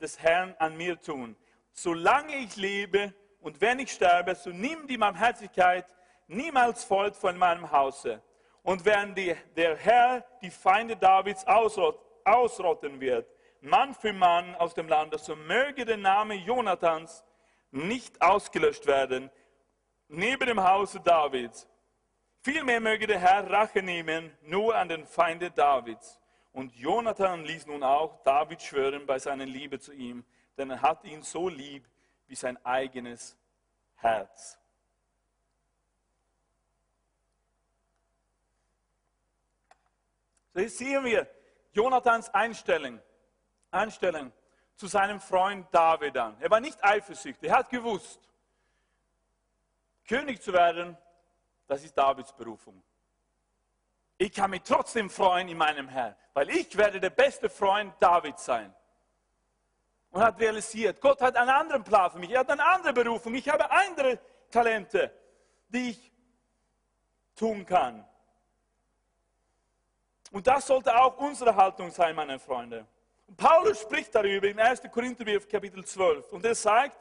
des 0.00 0.18
Herrn 0.20 0.54
an 0.58 0.76
mir 0.76 1.00
tun. 1.00 1.34
Solange 1.72 2.36
ich 2.36 2.54
lebe 2.54 3.12
und 3.48 3.58
wenn 3.62 3.78
ich 3.78 3.92
sterbe, 3.92 4.34
so 4.34 4.50
nimm 4.50 4.86
die 4.86 4.98
Barmherzigkeit 4.98 5.86
niemals 6.26 6.84
fort 6.84 7.16
von 7.16 7.38
meinem 7.38 7.72
Hause. 7.72 8.22
Und 8.62 8.84
wenn 8.84 9.14
die, 9.14 9.34
der 9.56 9.74
Herr 9.74 10.22
die 10.42 10.50
Feinde 10.50 10.94
Davids 10.94 11.46
ausrot, 11.46 11.98
ausrotten 12.26 13.00
wird, 13.00 13.26
Mann 13.62 13.94
für 13.94 14.12
Mann 14.12 14.54
aus 14.56 14.74
dem 14.74 14.86
Lande, 14.86 15.16
so 15.16 15.34
möge 15.34 15.86
der 15.86 15.96
Name 15.96 16.34
Jonathans 16.34 17.24
nicht 17.70 18.20
ausgelöscht 18.20 18.86
werden 18.86 19.30
neben 20.08 20.44
dem 20.44 20.62
Hause 20.62 21.00
Davids. 21.00 21.66
Vielmehr 22.42 22.80
möge 22.80 23.06
der 23.06 23.18
Herr 23.18 23.50
Rache 23.50 23.82
nehmen 23.82 24.30
nur 24.42 24.76
an 24.76 24.90
den 24.90 25.06
Feinde 25.06 25.50
Davids. 25.50 26.20
Und 26.52 26.76
Jonathan 26.76 27.46
ließ 27.46 27.66
nun 27.66 27.82
auch 27.82 28.22
David 28.24 28.60
schwören 28.60 29.06
bei 29.06 29.18
seiner 29.18 29.46
Liebe 29.46 29.80
zu 29.80 29.94
ihm, 29.94 30.22
denn 30.58 30.68
er 30.68 30.82
hat 30.82 31.02
ihn 31.06 31.22
so 31.22 31.48
lieb 31.48 31.88
wie 32.26 32.34
sein 32.34 32.62
eigenes 32.62 33.37
Herz. 33.98 34.58
So 40.54 40.60
hier 40.60 40.70
sehen 40.70 41.04
wir 41.04 41.30
Jonathans 41.72 42.28
Einstellung, 42.30 43.00
Einstellung 43.70 44.32
zu 44.74 44.86
seinem 44.86 45.20
Freund 45.20 45.66
David 45.72 46.16
an. 46.16 46.36
Er 46.40 46.50
war 46.50 46.60
nicht 46.60 46.82
eifersüchtig, 46.82 47.48
er 47.48 47.58
hat 47.58 47.70
gewusst, 47.70 48.20
König 50.08 50.40
zu 50.40 50.52
werden, 50.52 50.96
das 51.66 51.84
ist 51.84 51.96
Davids 51.96 52.32
Berufung. 52.32 52.82
Ich 54.16 54.32
kann 54.32 54.50
mich 54.50 54.62
trotzdem 54.62 55.10
freuen 55.10 55.48
in 55.48 55.58
meinem 55.58 55.88
Herrn, 55.88 56.16
weil 56.32 56.50
ich 56.50 56.76
werde 56.76 56.98
der 56.98 57.10
beste 57.10 57.48
Freund 57.50 57.94
Davids 58.00 58.44
sein. 58.44 58.74
Und 60.10 60.22
hat 60.22 60.40
realisiert, 60.40 61.00
Gott 61.00 61.20
hat 61.20 61.36
einen 61.36 61.50
anderen 61.50 61.84
Plan 61.84 62.10
für 62.10 62.18
mich, 62.18 62.30
er 62.30 62.40
hat 62.40 62.50
eine 62.50 62.64
andere 62.64 62.92
Berufung, 62.92 63.34
ich 63.34 63.48
habe 63.48 63.70
andere 63.70 64.18
Talente, 64.50 65.12
die 65.68 65.90
ich 65.90 66.12
tun 67.36 67.66
kann. 67.66 68.06
Und 70.30 70.46
das 70.46 70.66
sollte 70.66 70.98
auch 70.98 71.16
unsere 71.18 71.54
Haltung 71.54 71.90
sein, 71.90 72.16
meine 72.16 72.38
Freunde. 72.38 72.86
Und 73.26 73.36
Paulus 73.36 73.82
spricht 73.82 74.14
darüber 74.14 74.48
im 74.48 74.58
1. 74.58 74.82
Korintherbrief 74.90 75.48
Kapitel 75.48 75.84
12 75.84 76.32
und 76.32 76.44
er 76.44 76.54
sagt, 76.54 76.98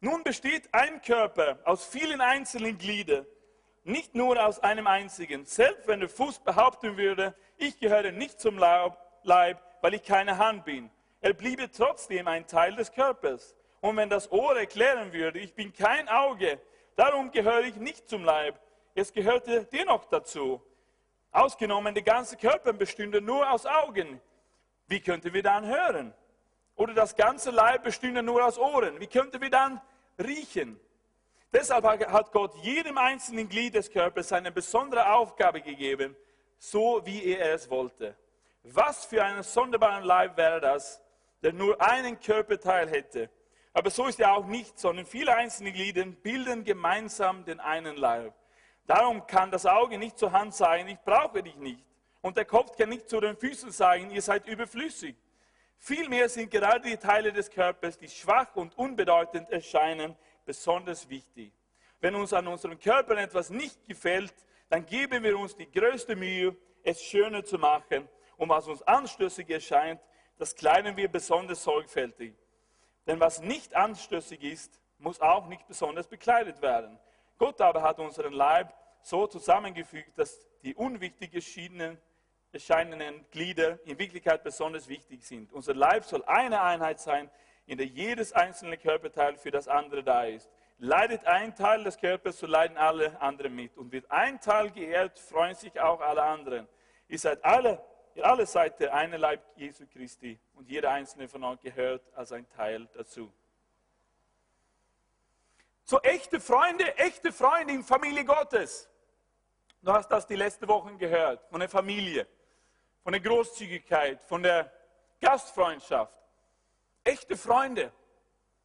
nun 0.00 0.22
besteht 0.22 0.72
ein 0.72 1.00
Körper 1.02 1.58
aus 1.64 1.84
vielen 1.84 2.20
einzelnen 2.20 2.78
Gliedern 2.78 3.26
nicht 3.86 4.14
nur 4.14 4.44
aus 4.44 4.58
einem 4.60 4.86
einzigen. 4.86 5.46
Selbst 5.46 5.86
wenn 5.86 6.00
der 6.00 6.08
Fuß 6.08 6.40
behaupten 6.40 6.96
würde, 6.96 7.34
ich 7.56 7.78
gehöre 7.78 8.10
nicht 8.10 8.40
zum 8.40 8.58
Leib, 8.58 9.62
weil 9.80 9.94
ich 9.94 10.02
keine 10.02 10.38
Hand 10.38 10.64
bin, 10.64 10.90
er 11.20 11.32
bliebe 11.32 11.70
trotzdem 11.70 12.28
ein 12.28 12.46
Teil 12.46 12.74
des 12.76 12.92
Körpers. 12.92 13.54
Und 13.80 13.96
wenn 13.96 14.08
das 14.08 14.30
Ohr 14.32 14.56
erklären 14.58 15.12
würde, 15.12 15.38
ich 15.38 15.54
bin 15.54 15.72
kein 15.72 16.08
Auge, 16.08 16.60
darum 16.94 17.30
gehöre 17.30 17.64
ich 17.64 17.76
nicht 17.76 18.08
zum 18.08 18.24
Leib, 18.24 18.60
es 18.94 19.12
gehörte 19.12 19.64
dennoch 19.64 20.06
dazu. 20.06 20.62
Ausgenommen, 21.30 21.94
der 21.94 22.02
ganze 22.02 22.36
Körper 22.36 22.72
bestünde 22.72 23.20
nur 23.20 23.50
aus 23.50 23.66
Augen. 23.66 24.20
Wie 24.86 25.00
könnten 25.00 25.34
wir 25.34 25.42
dann 25.42 25.66
hören? 25.66 26.14
Oder 26.76 26.94
das 26.94 27.14
ganze 27.14 27.50
Leib 27.50 27.84
bestünde 27.84 28.22
nur 28.22 28.44
aus 28.44 28.58
Ohren. 28.58 29.00
Wie 29.00 29.06
könnten 29.06 29.40
wir 29.40 29.50
dann 29.50 29.80
riechen? 30.18 30.80
Deshalb 31.52 31.84
hat 31.84 32.32
Gott 32.32 32.54
jedem 32.62 32.98
einzelnen 32.98 33.48
Glied 33.48 33.74
des 33.74 33.90
Körpers 33.90 34.32
eine 34.32 34.52
besondere 34.52 35.12
Aufgabe 35.12 35.60
gegeben, 35.60 36.16
so 36.58 37.00
wie 37.04 37.32
er 37.32 37.54
es 37.54 37.70
wollte. 37.70 38.16
Was 38.62 39.04
für 39.04 39.22
einen 39.22 39.42
sonderbaren 39.42 40.04
Leib 40.04 40.36
wäre 40.36 40.60
das, 40.60 41.00
der 41.42 41.52
nur 41.52 41.80
einen 41.80 42.18
Körperteil 42.20 42.88
hätte. 42.88 43.30
Aber 43.72 43.90
so 43.90 44.06
ist 44.06 44.20
er 44.20 44.32
auch 44.32 44.46
nicht, 44.46 44.78
sondern 44.78 45.04
viele 45.04 45.36
einzelne 45.36 45.72
Glieder 45.72 46.04
bilden 46.06 46.64
gemeinsam 46.64 47.44
den 47.44 47.60
einen 47.60 47.96
Leib. 47.96 48.34
Darum 48.86 49.26
kann 49.26 49.50
das 49.50 49.66
Auge 49.66 49.98
nicht 49.98 50.18
zur 50.18 50.32
Hand 50.32 50.54
sagen, 50.54 50.88
ich 50.88 50.98
brauche 51.00 51.42
dich 51.42 51.56
nicht. 51.56 51.84
Und 52.20 52.36
der 52.36 52.44
Kopf 52.44 52.76
kann 52.76 52.88
nicht 52.88 53.08
zu 53.08 53.20
den 53.20 53.36
Füßen 53.36 53.70
sagen, 53.70 54.10
ihr 54.10 54.22
seid 54.22 54.46
überflüssig. 54.46 55.16
Vielmehr 55.78 56.28
sind 56.28 56.50
gerade 56.50 56.88
die 56.88 56.96
Teile 56.96 57.32
des 57.32 57.50
Körpers, 57.50 57.98
die 57.98 58.08
schwach 58.08 58.54
und 58.56 58.76
unbedeutend 58.78 59.50
erscheinen, 59.50 60.16
besonders 60.44 61.08
wichtig. 61.08 61.52
Wenn 62.00 62.14
uns 62.14 62.32
an 62.32 62.46
unserem 62.46 62.78
Körper 62.78 63.16
etwas 63.18 63.50
nicht 63.50 63.84
gefällt, 63.84 64.34
dann 64.68 64.86
geben 64.86 65.22
wir 65.22 65.38
uns 65.38 65.54
die 65.56 65.70
größte 65.70 66.16
Mühe, 66.16 66.56
es 66.82 67.02
schöner 67.02 67.44
zu 67.44 67.58
machen. 67.58 68.08
Und 68.36 68.48
was 68.48 68.66
uns 68.68 68.82
anstößig 68.82 69.48
erscheint, 69.50 70.00
das 70.38 70.54
kleiden 70.54 70.96
wir 70.96 71.08
besonders 71.08 71.62
sorgfältig. 71.62 72.34
Denn 73.06 73.20
was 73.20 73.40
nicht 73.40 73.74
anstößig 73.74 74.42
ist, 74.42 74.80
muss 74.98 75.20
auch 75.20 75.46
nicht 75.46 75.66
besonders 75.68 76.08
bekleidet 76.08 76.62
werden. 76.62 76.98
Gott 77.38 77.60
aber 77.60 77.82
hat 77.82 77.98
unseren 77.98 78.32
Leib 78.32 78.74
so 79.02 79.26
zusammengefügt, 79.26 80.18
dass 80.18 80.46
die 80.62 80.74
unwichtig 80.74 81.32
erscheinenden 82.52 83.24
Glieder 83.30 83.78
in 83.84 83.98
Wirklichkeit 83.98 84.42
besonders 84.42 84.88
wichtig 84.88 85.24
sind. 85.24 85.52
Unser 85.52 85.74
Leib 85.74 86.04
soll 86.04 86.24
eine 86.24 86.62
Einheit 86.62 86.98
sein, 86.98 87.30
in 87.66 87.78
der 87.78 87.86
jedes 87.86 88.32
einzelne 88.32 88.78
Körperteil 88.78 89.36
für 89.36 89.50
das 89.50 89.68
andere 89.68 90.02
da 90.02 90.24
ist. 90.24 90.48
Leidet 90.78 91.24
ein 91.24 91.54
Teil 91.54 91.84
des 91.84 91.98
Körpers, 91.98 92.38
so 92.38 92.46
leiden 92.46 92.76
alle 92.76 93.20
anderen 93.20 93.54
mit. 93.54 93.76
Und 93.76 93.92
wird 93.92 94.10
ein 94.10 94.40
Teil 94.40 94.70
geehrt, 94.70 95.18
freuen 95.18 95.54
sich 95.54 95.78
auch 95.80 96.00
alle 96.00 96.22
anderen. 96.22 96.68
Ihr 97.08 97.18
seid 97.18 97.44
alle, 97.44 97.82
ihr 98.16 98.26
alle 98.26 98.46
seid 98.46 98.80
der 98.80 98.94
eine 98.94 99.16
Leib 99.16 99.42
Jesu 99.56 99.86
Christi 99.86 100.38
und 100.54 100.68
jeder 100.68 100.90
einzelne 100.90 101.28
von 101.28 101.44
euch 101.44 101.60
gehört 101.60 102.02
als 102.14 102.32
ein 102.32 102.48
Teil 102.50 102.88
dazu. 102.94 103.32
So 105.84 106.00
echte 106.00 106.40
Freunde, 106.40 106.96
echte 106.98 107.32
Freunde 107.32 107.74
in 107.74 107.84
Familie 107.84 108.24
Gottes. 108.24 108.88
Du 109.82 109.92
hast 109.92 110.08
das 110.08 110.26
die 110.26 110.34
letzten 110.34 110.66
Wochen 110.66 110.98
gehört, 110.98 111.48
von 111.48 111.60
der 111.60 111.68
Familie, 111.68 112.26
von 113.04 113.12
der 113.12 113.20
Großzügigkeit, 113.20 114.20
von 114.22 114.42
der 114.42 114.72
Gastfreundschaft 115.20 116.12
echte 117.06 117.36
Freunde. 117.36 117.92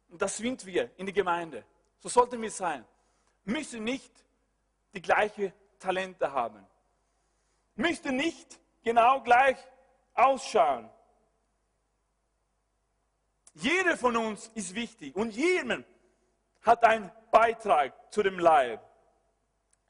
und 0.08 0.20
das 0.20 0.36
sind 0.36 0.66
wir 0.66 0.90
in 0.96 1.06
der 1.06 1.14
Gemeinde, 1.14 1.64
so 1.98 2.08
sollten 2.08 2.42
wir 2.42 2.50
sein, 2.50 2.84
müssen 3.44 3.84
nicht 3.84 4.12
die 4.92 5.00
gleichen 5.00 5.52
Talente 5.78 6.32
haben, 6.32 6.66
müssten 7.76 8.16
nicht 8.16 8.60
genau 8.82 9.20
gleich 9.20 9.56
ausschauen. 10.14 10.88
Jeder 13.54 13.96
von 13.96 14.16
uns 14.16 14.48
ist 14.54 14.74
wichtig 14.74 15.14
und 15.14 15.30
jeder 15.30 15.84
hat 16.62 16.84
einen 16.84 17.10
Beitrag 17.30 17.92
zu 18.12 18.22
dem 18.22 18.38
Leib. 18.38 18.80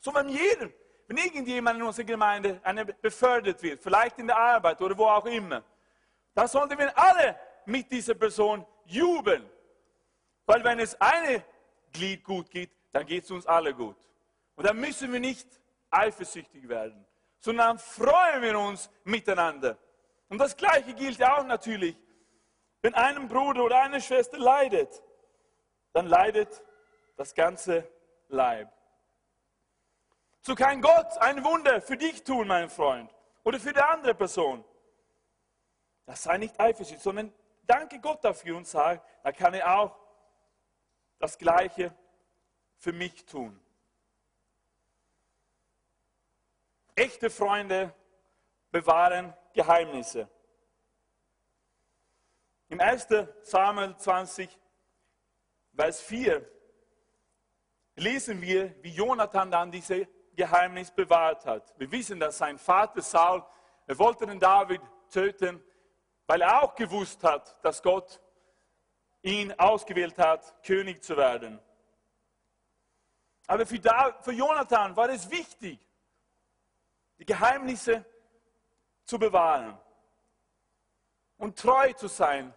So 0.01 0.13
wenn 0.15 0.29
jeder, 0.29 0.69
wenn 1.07 1.17
irgendjemand 1.17 1.79
in 1.79 1.87
unserer 1.87 2.07
Gemeinde 2.07 2.61
befördert 3.01 3.63
wird, 3.63 3.83
vielleicht 3.83 4.19
in 4.19 4.27
der 4.27 4.37
Arbeit 4.37 4.81
oder 4.81 4.97
wo 4.97 5.07
auch 5.07 5.27
immer, 5.27 5.63
dann 6.35 6.49
sollten 6.49 6.79
wir 6.79 6.97
alle 6.99 7.39
mit 7.67 7.91
dieser 7.91 8.15
Person 8.15 8.67
jubeln. 8.87 9.49
Weil 10.47 10.65
wenn 10.65 10.81
es 10.81 11.01
eine 11.01 11.45
Glied 11.93 12.25
gut 12.25 12.51
geht, 12.51 12.71
dann 12.91 13.07
geht 13.07 13.25
es 13.25 13.31
uns 13.31 13.47
alle 13.47 13.75
gut. 13.75 13.97
Und 14.57 14.67
dann 14.67 14.79
müssen 14.79 15.13
wir 15.13 15.21
nicht 15.21 15.47
eifersüchtig 15.91 16.69
werden, 16.69 17.07
sondern 17.43 17.79
freuen 17.79 18.41
wir 18.41 18.59
uns 18.59 18.89
miteinander. 19.05 19.77
Und 20.29 20.39
das 20.39 20.57
Gleiche 20.57 20.95
gilt 20.95 21.23
auch 21.23 21.45
natürlich, 21.45 21.97
wenn 22.81 22.95
einem 22.95 23.29
Bruder 23.29 23.65
oder 23.65 23.83
eine 23.83 24.01
Schwester 24.01 24.39
leidet, 24.39 25.03
dann 25.93 26.07
leidet 26.07 26.63
das 27.17 27.35
ganze 27.35 27.87
Leib. 28.29 28.73
So 30.41 30.55
kann 30.55 30.81
Gott 30.81 31.19
ein 31.19 31.45
Wunder 31.45 31.81
für 31.83 31.97
dich 31.97 32.23
tun, 32.23 32.47
mein 32.47 32.71
Freund, 32.71 33.13
oder 33.45 33.59
für 33.61 33.73
die 33.73 33.81
andere 33.81 34.15
Person. 34.15 34.65
Das 36.07 36.23
sei 36.23 36.39
nicht 36.39 36.59
eifersüchtig, 36.59 37.03
sondern 37.03 37.33
danke 37.63 38.01
Gott 38.01 38.25
dafür 38.25 38.57
und 38.57 38.67
sage, 38.67 39.03
da 39.23 39.33
kann 39.33 39.55
er 39.55 39.79
auch 39.81 39.97
das 41.19 41.39
Gleiche 41.39 41.95
für 42.77 42.93
mich 42.93 43.25
tun. 43.27 43.62
Echte 46.95 47.31
Freunde 47.31 47.95
bewahren 48.71 49.35
Geheimnisse. 49.55 50.29
Im 52.69 52.81
1. 52.81 53.09
Samuel 53.43 53.97
20, 53.97 54.59
Vers 55.75 56.01
4 56.01 56.49
lesen 57.97 58.41
wir, 58.41 58.75
wie 58.83 58.91
Jonathan 58.91 59.51
dann 59.51 59.71
dieses 59.71 60.07
Geheimnis 60.35 60.91
bewahrt 60.91 61.45
hat. 61.45 61.75
Wir 61.79 61.91
wissen, 61.91 62.19
dass 62.19 62.39
sein 62.39 62.59
Vater 62.59 63.03
Saul, 63.03 63.45
er 63.87 63.99
wollte 63.99 64.27
den 64.27 64.41
David 64.41 64.81
töten, 65.11 65.63
weil 66.27 66.41
er 66.41 66.63
auch 66.63 66.75
gewusst 66.75 67.23
hat, 67.25 67.63
dass 67.65 67.83
Gott 67.83 68.21
ihn 69.23 69.53
ausgewählt 69.59 70.19
hat, 70.19 70.63
König 70.65 71.03
zu 71.03 71.17
werden. 71.17 71.61
Aber 73.47 73.67
für, 73.67 73.81
für 74.21 74.33
Jonathan 74.33 74.97
war 74.97 75.11
es 75.11 75.31
wichtig, 75.31 75.79
die 77.19 77.25
Geheimnisse 77.25 78.05
zu 79.05 79.19
bewahren 79.19 79.79
und 81.39 81.59
treu 81.59 81.93
zu 81.93 82.09
sein 82.09 82.55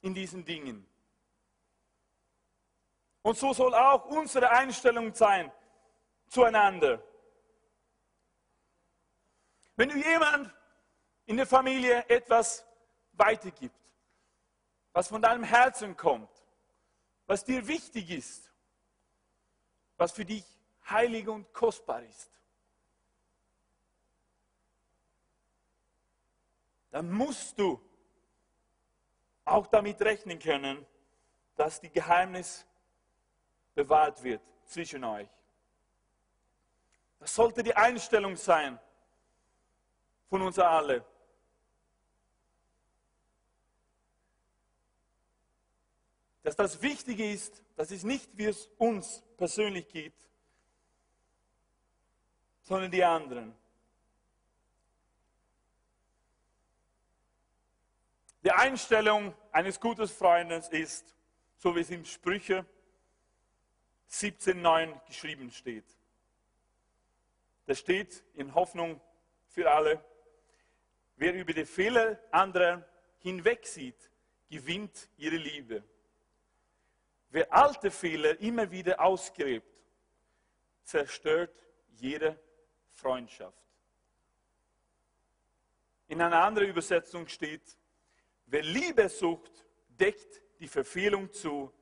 in 0.00 0.14
diesen 0.14 0.44
Dingen. 0.44 0.86
Und 3.22 3.38
so 3.38 3.54
soll 3.54 3.74
auch 3.74 4.04
unsere 4.04 4.50
Einstellung 4.50 5.14
sein 5.14 5.50
zueinander. 6.28 7.02
Wenn 9.76 9.88
du 9.88 9.96
jemand 9.96 10.54
in 11.24 11.36
der 11.36 11.46
Familie 11.46 12.04
etwas 12.08 12.66
weitergibt, 13.12 13.74
was 14.92 15.08
von 15.08 15.22
deinem 15.22 15.42
Herzen 15.42 15.96
kommt, 15.96 16.30
was 17.26 17.44
dir 17.44 17.66
wichtig 17.66 18.10
ist, 18.10 18.52
was 19.96 20.12
für 20.12 20.24
dich 20.24 20.44
heilig 20.88 21.26
und 21.28 21.52
kostbar 21.52 22.02
ist, 22.02 22.30
dann 26.94 27.10
musst 27.10 27.58
du 27.58 27.80
auch 29.44 29.66
damit 29.66 30.00
rechnen 30.00 30.38
können, 30.38 30.86
dass 31.56 31.80
die 31.80 31.90
Geheimnis 31.90 32.64
bewahrt 33.74 34.22
wird 34.22 34.40
zwischen 34.64 35.02
euch. 35.02 35.28
Das 37.18 37.34
sollte 37.34 37.64
die 37.64 37.74
Einstellung 37.74 38.36
sein 38.36 38.78
von 40.30 40.42
uns 40.42 40.56
alle. 40.60 41.04
Dass 46.44 46.54
das 46.54 46.80
Wichtige 46.80 47.28
ist, 47.28 47.60
dass 47.74 47.90
es 47.90 48.04
nicht, 48.04 48.30
wie 48.38 48.44
es 48.44 48.70
uns 48.78 49.20
persönlich 49.36 49.88
geht, 49.88 50.14
sondern 52.62 52.92
die 52.92 53.02
anderen. 53.02 53.52
Die 58.44 58.52
Einstellung 58.52 59.34
eines 59.52 59.80
guten 59.80 60.06
Freundes 60.06 60.68
ist, 60.68 61.14
so 61.56 61.74
wie 61.74 61.80
es 61.80 61.88
in 61.88 62.04
Sprüche 62.04 62.66
17,9 64.10 65.06
geschrieben 65.06 65.50
steht. 65.50 65.86
Da 67.64 67.74
steht 67.74 68.22
in 68.34 68.54
Hoffnung 68.54 69.00
für 69.48 69.72
alle, 69.72 70.04
wer 71.16 71.32
über 71.32 71.54
die 71.54 71.64
Fehler 71.64 72.18
anderer 72.30 72.86
hinwegsieht, 73.20 74.10
gewinnt 74.50 75.08
ihre 75.16 75.36
Liebe. 75.36 75.82
Wer 77.30 77.50
alte 77.50 77.90
Fehler 77.90 78.38
immer 78.40 78.70
wieder 78.70 79.00
ausgräbt, 79.00 79.66
zerstört 80.82 81.66
jede 81.92 82.38
Freundschaft. 82.92 83.64
In 86.08 86.20
einer 86.20 86.42
anderen 86.42 86.68
Übersetzung 86.68 87.26
steht, 87.26 87.78
Wer 88.46 88.62
Liebe 88.62 89.08
sucht, 89.08 89.64
deckt 89.88 90.42
die 90.60 90.68
Verfehlung 90.68 91.32
zu. 91.32 91.72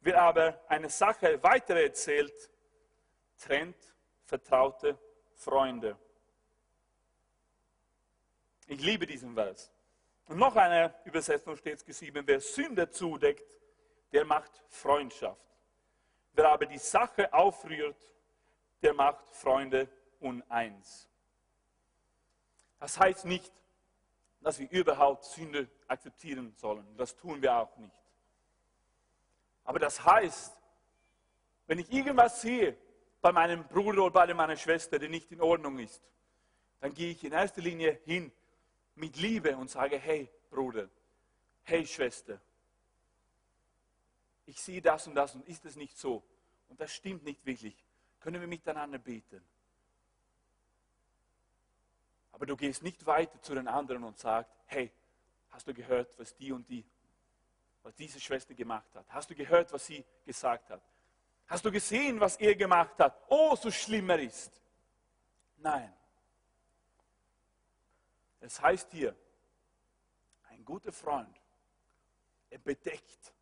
Wer 0.00 0.22
aber 0.22 0.60
eine 0.68 0.90
Sache 0.90 1.42
weitererzählt, 1.42 2.50
trennt 3.38 3.94
vertraute 4.24 4.98
Freunde. 5.34 5.96
Ich 8.66 8.80
liebe 8.80 9.06
diesen 9.06 9.34
Vers. 9.34 9.72
Und 10.26 10.36
noch 10.36 10.54
eine 10.56 10.94
Übersetzung 11.04 11.56
steht 11.56 11.84
geschrieben, 11.86 12.22
wer 12.26 12.40
Sünde 12.40 12.90
zudeckt, 12.90 13.58
der 14.12 14.24
macht 14.26 14.62
Freundschaft. 14.68 15.40
Wer 16.34 16.50
aber 16.50 16.66
die 16.66 16.78
Sache 16.78 17.32
aufrührt, 17.32 18.14
der 18.82 18.92
macht 18.92 19.28
Freunde 19.30 19.88
uneins. 20.20 21.08
Das 22.78 22.98
heißt 22.98 23.24
nicht, 23.24 23.52
dass 24.40 24.58
wir 24.58 24.70
überhaupt 24.70 25.24
Sünde 25.24 25.68
akzeptieren 25.86 26.54
sollen. 26.56 26.86
Das 26.96 27.16
tun 27.16 27.42
wir 27.42 27.54
auch 27.54 27.76
nicht. 27.76 27.94
Aber 29.64 29.78
das 29.78 30.04
heißt, 30.04 30.56
wenn 31.66 31.78
ich 31.78 31.92
irgendwas 31.92 32.40
sehe 32.40 32.76
bei 33.20 33.32
meinem 33.32 33.66
Bruder 33.66 34.04
oder 34.04 34.26
bei 34.26 34.34
meiner 34.34 34.56
Schwester, 34.56 34.98
die 34.98 35.08
nicht 35.08 35.30
in 35.32 35.40
Ordnung 35.40 35.78
ist, 35.78 36.02
dann 36.80 36.94
gehe 36.94 37.10
ich 37.10 37.22
in 37.24 37.32
erster 37.32 37.60
Linie 37.60 38.00
hin 38.04 38.32
mit 38.94 39.16
Liebe 39.16 39.56
und 39.56 39.68
sage, 39.68 39.98
hey 39.98 40.30
Bruder, 40.50 40.88
hey 41.64 41.86
Schwester, 41.86 42.40
ich 44.46 44.60
sehe 44.60 44.80
das 44.80 45.06
und 45.06 45.14
das 45.14 45.34
und 45.34 45.46
ist 45.46 45.64
es 45.66 45.76
nicht 45.76 45.98
so? 45.98 46.22
Und 46.68 46.80
das 46.80 46.94
stimmt 46.94 47.24
nicht 47.24 47.44
wirklich. 47.44 47.76
Können 48.20 48.40
wir 48.40 48.48
miteinander 48.48 48.98
beten? 48.98 49.42
Aber 52.38 52.46
du 52.46 52.56
gehst 52.56 52.84
nicht 52.84 53.04
weiter 53.04 53.42
zu 53.42 53.52
den 53.52 53.66
anderen 53.66 54.04
und 54.04 54.16
sagst, 54.16 54.54
hey, 54.66 54.92
hast 55.50 55.66
du 55.66 55.74
gehört, 55.74 56.16
was 56.20 56.36
die 56.36 56.52
und 56.52 56.68
die, 56.68 56.84
was 57.82 57.96
diese 57.96 58.20
Schwester 58.20 58.54
gemacht 58.54 58.94
hat? 58.94 59.04
Hast 59.08 59.28
du 59.28 59.34
gehört, 59.34 59.72
was 59.72 59.84
sie 59.84 60.04
gesagt 60.24 60.70
hat? 60.70 60.80
Hast 61.48 61.64
du 61.64 61.72
gesehen, 61.72 62.20
was 62.20 62.36
er 62.36 62.54
gemacht 62.54 62.96
hat? 63.00 63.24
Oh, 63.26 63.56
so 63.56 63.72
schlimm 63.72 64.08
er 64.10 64.20
ist. 64.20 64.52
Nein. 65.56 65.92
Es 68.38 68.62
heißt 68.62 68.92
hier, 68.92 69.16
ein 70.44 70.64
guter 70.64 70.92
Freund, 70.92 71.40
er 72.50 72.58
bedeckt 72.58 73.34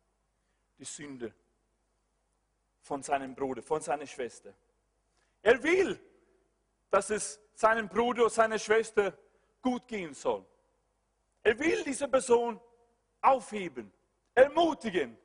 die 0.79 0.85
Sünde 0.85 1.31
von 2.81 3.03
seinem 3.03 3.35
Bruder, 3.35 3.61
von 3.61 3.79
seiner 3.79 4.07
Schwester. 4.07 4.55
Er 5.43 5.61
will, 5.61 6.03
dass 6.89 7.11
es 7.11 7.39
seinem 7.57 7.89
Bruder 7.89 8.21
oder 8.21 8.29
seiner 8.29 8.59
Schwester 8.59 9.17
gut 9.63 9.87
gehen 9.87 10.13
soll. 10.13 10.45
Er 11.41 11.57
will 11.57 11.83
diese 11.83 12.07
Person 12.07 12.61
aufheben, 13.19 13.91
ermutigen, 14.35 15.17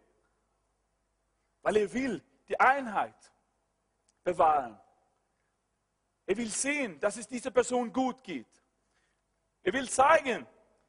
weil 1.61 1.77
er 1.77 1.93
will 1.93 2.25
die 2.49 2.59
Einheit 2.59 3.31
bewahren. 4.25 4.81
Er 6.25 6.37
will 6.39 6.49
sehen, 6.49 6.99
dass 7.01 7.19
es 7.19 7.29
dieser 7.29 7.51
Person 7.51 7.93
gut 7.93 8.25
geht. 8.25 8.63
Er 9.63 9.75
will 9.75 9.89
zeigen 9.91 10.47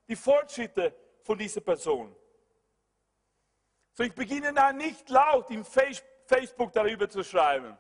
die 0.07 0.15
Fortschritte 0.15 0.95
von 1.23 1.37
dieser 1.37 1.61
Person. 1.61 2.15
So, 3.91 4.03
ich 4.03 4.15
beginne 4.15 4.53
dann 4.53 4.77
nicht 4.77 5.09
laut 5.09 5.51
im 5.51 5.65
Facebook 5.65 6.71
darüber 6.71 7.09
zu 7.09 7.21
schreiben. 7.21 7.77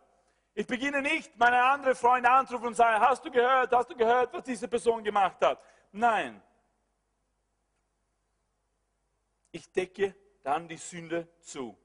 Ich 0.55 0.67
beginne 0.67 1.01
nicht, 1.01 1.35
meine 1.37 1.61
anderen 1.63 1.95
Freunde 1.95 2.29
anzurufen 2.29 2.67
und 2.67 2.75
sagen, 2.75 2.99
hast 3.03 3.25
du 3.25 3.31
gehört, 3.31 3.71
hast 3.71 3.89
du 3.89 3.95
gehört, 3.95 4.31
was 4.33 4.43
diese 4.43 4.67
Person 4.67 5.03
gemacht 5.03 5.41
hat? 5.41 5.63
Nein. 5.91 6.41
Ich 9.51 9.71
decke 9.71 10.15
dann 10.43 10.67
die 10.67 10.77
Sünde 10.77 11.27
zu. 11.39 11.75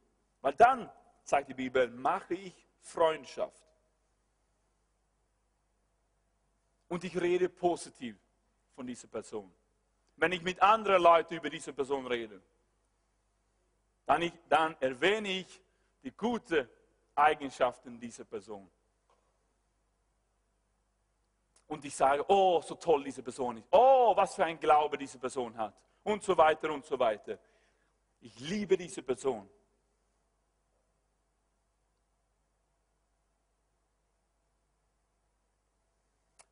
Weil 0.43 0.55
dann, 0.55 0.91
sagt 1.25 1.49
die 1.49 1.55
Bibel, 1.55 1.89
mache 1.89 2.35
ich 2.35 2.55
Freundschaft. 2.81 3.63
Und 6.89 7.05
ich 7.05 7.19
rede 7.19 7.49
positiv 7.49 8.17
von 8.75 8.87
dieser 8.87 9.09
Person. 9.09 9.53
Wenn 10.17 10.33
ich 10.33 10.43
mit 10.43 10.61
anderen 10.61 11.03
Leuten 11.03 11.35
über 11.35 11.51
diese 11.51 11.73
Person 11.73 12.07
rede, 12.07 12.43
dann, 14.07 14.23
ich, 14.23 14.33
dann 14.49 14.77
erwähne 14.81 15.29
ich 15.29 15.63
die 16.03 16.13
guten 16.13 16.69
Eigenschaften 17.19 17.99
dieser 17.99 18.25
Person. 18.25 18.71
Und 21.67 21.85
ich 21.85 21.95
sage, 21.95 22.25
oh, 22.29 22.63
so 22.63 22.75
toll 22.77 23.05
diese 23.05 23.23
Person 23.23 23.59
ist. 23.59 23.67
Oh, 23.71 24.17
was 24.17 24.35
für 24.35 24.45
ein 24.45 24.59
Glaube 24.59 24.97
diese 24.97 25.19
Person 25.19 25.57
hat. 25.57 25.75
Und 26.03 26.23
so 26.23 26.37
weiter 26.37 26.73
und 26.73 26.85
so 26.85 26.99
weiter. 26.99 27.39
Ich 28.21 28.39
liebe 28.41 28.77
diese 28.77 29.03
Person. 29.03 29.49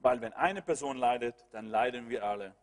Weil 0.00 0.20
wenn 0.20 0.34
eine 0.34 0.62
Person 0.62 0.98
leidet, 0.98 1.34
dann 1.50 1.66
leiden 1.66 2.08
wir 2.08 2.22
alle. 2.22 2.54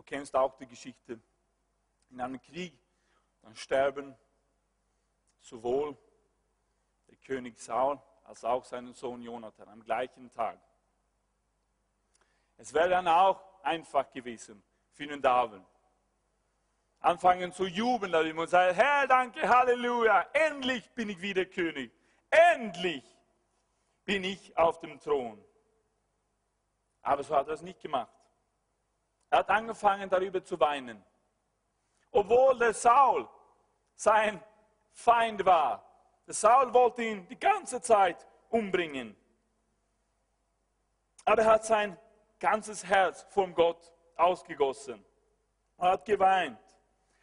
Du 0.00 0.04
kennst 0.04 0.34
auch 0.34 0.56
die 0.56 0.66
Geschichte. 0.66 1.20
In 2.08 2.22
einem 2.22 2.40
Krieg, 2.40 2.72
dann 3.42 3.54
sterben 3.54 4.16
sowohl 5.42 5.94
der 7.10 7.18
König 7.18 7.58
Saul 7.58 8.00
als 8.24 8.42
auch 8.42 8.64
sein 8.64 8.94
Sohn 8.94 9.20
Jonathan 9.20 9.68
am 9.68 9.84
gleichen 9.84 10.32
Tag. 10.32 10.58
Es 12.56 12.72
wäre 12.72 12.88
dann 12.88 13.08
auch 13.08 13.62
einfach 13.62 14.10
gewesen 14.10 14.62
für 14.92 15.06
den 15.06 15.20
David. 15.20 15.60
Anfangen 17.00 17.52
zu 17.52 17.66
jubeln 17.66 18.38
und 18.38 18.48
sagen, 18.48 18.74
Herr, 18.74 19.06
danke, 19.06 19.46
Halleluja, 19.46 20.30
endlich 20.32 20.90
bin 20.92 21.10
ich 21.10 21.20
wieder 21.20 21.44
König. 21.44 21.92
Endlich 22.30 23.04
bin 24.06 24.24
ich 24.24 24.56
auf 24.56 24.80
dem 24.80 24.98
Thron. 24.98 25.44
Aber 27.02 27.22
so 27.22 27.36
hat 27.36 27.48
er 27.48 27.52
es 27.52 27.60
nicht 27.60 27.82
gemacht. 27.82 28.19
Er 29.30 29.38
hat 29.38 29.48
angefangen 29.48 30.10
darüber 30.10 30.44
zu 30.44 30.58
weinen. 30.58 31.02
Obwohl 32.10 32.58
der 32.58 32.74
Saul 32.74 33.28
sein 33.94 34.42
Feind 34.92 35.44
war. 35.44 35.84
Der 36.26 36.34
Saul 36.34 36.72
wollte 36.74 37.04
ihn 37.04 37.28
die 37.28 37.38
ganze 37.38 37.80
Zeit 37.80 38.26
umbringen. 38.48 39.16
Aber 41.24 41.42
er 41.42 41.52
hat 41.52 41.64
sein 41.64 41.96
ganzes 42.40 42.84
Herz 42.84 43.24
vom 43.30 43.54
Gott 43.54 43.92
ausgegossen. 44.16 45.04
Er 45.78 45.92
hat 45.92 46.04
geweint. 46.04 46.58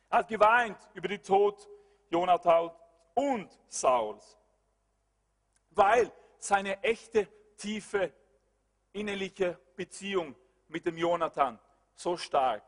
Er 0.10 0.20
hat 0.20 0.30
geweint 0.30 0.78
über 0.94 1.10
den 1.10 1.22
Tod 1.22 1.68
Jonathan 2.10 2.72
und 3.16 3.50
Sauls. 3.68 4.38
Weil 5.72 6.10
seine 6.40 6.82
echte, 6.84 7.28
tiefe, 7.58 8.14
innerliche 8.94 9.60
Beziehung 9.76 10.36
mit 10.70 10.86
dem 10.86 10.98
Jonathan 10.98 11.60
so 11.98 12.16
stark, 12.16 12.64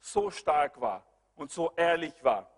so 0.00 0.30
stark 0.30 0.80
war 0.80 1.04
und 1.36 1.50
so 1.50 1.72
ehrlich 1.76 2.14
war. 2.24 2.50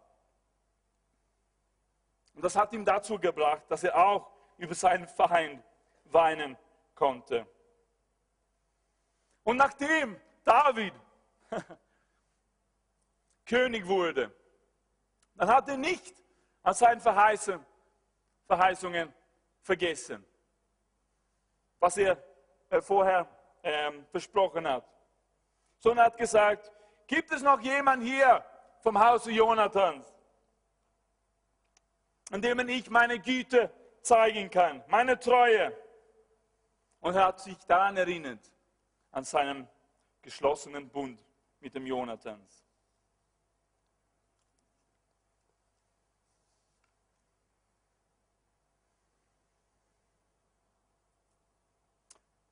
Und 2.35 2.43
das 2.45 2.57
hat 2.57 2.73
ihm 2.73 2.85
dazu 2.85 3.19
gebracht, 3.19 3.63
dass 3.69 3.85
er 3.85 3.97
auch 3.97 4.31
über 4.57 4.75
seinen 4.75 5.07
Feind 5.09 5.63
weinen 6.05 6.57
konnte. 6.95 7.47
Und 9.43 9.57
nachdem 9.57 10.21
David 10.45 10.95
König 13.47 13.87
wurde, 13.87 14.33
dann 15.35 15.49
hat 15.49 15.69
er 15.69 15.77
nicht 15.77 16.15
an 16.63 16.75
seinen 16.75 17.01
Verheißungen, 17.01 17.65
vergessen, 19.61 20.25
was 21.81 21.97
er 21.97 22.23
äh, 22.69 22.81
vorher 22.81 23.27
ähm, 23.63 24.07
versprochen 24.11 24.69
hat, 24.69 24.85
sondern 25.85 26.07
hat 26.07 26.17
gesagt, 26.17 26.73
gibt 27.07 27.31
es 27.31 27.43
noch 27.43 27.61
jemand 27.61 28.03
hier 28.03 28.43
vom 28.81 28.99
Hause 28.99 29.31
Jonathans, 29.31 30.11
an 32.31 32.41
dem 32.41 32.67
ich 32.71 32.89
meine 32.89 33.21
Güte 33.21 33.71
zeigen 34.01 34.49
kann, 34.49 34.83
meine 34.89 35.21
Treue. 35.21 35.77
Und 37.01 37.15
er 37.15 37.27
hat 37.27 37.41
sich 37.41 37.59
daran 37.67 37.99
erinnert, 37.99 38.41
an 39.11 39.25
seinem 39.25 39.69
geschlossenen 40.23 40.89
Bund 40.89 41.23
mit 41.61 41.75
dem 41.75 41.87
Jonathans. 41.87 42.65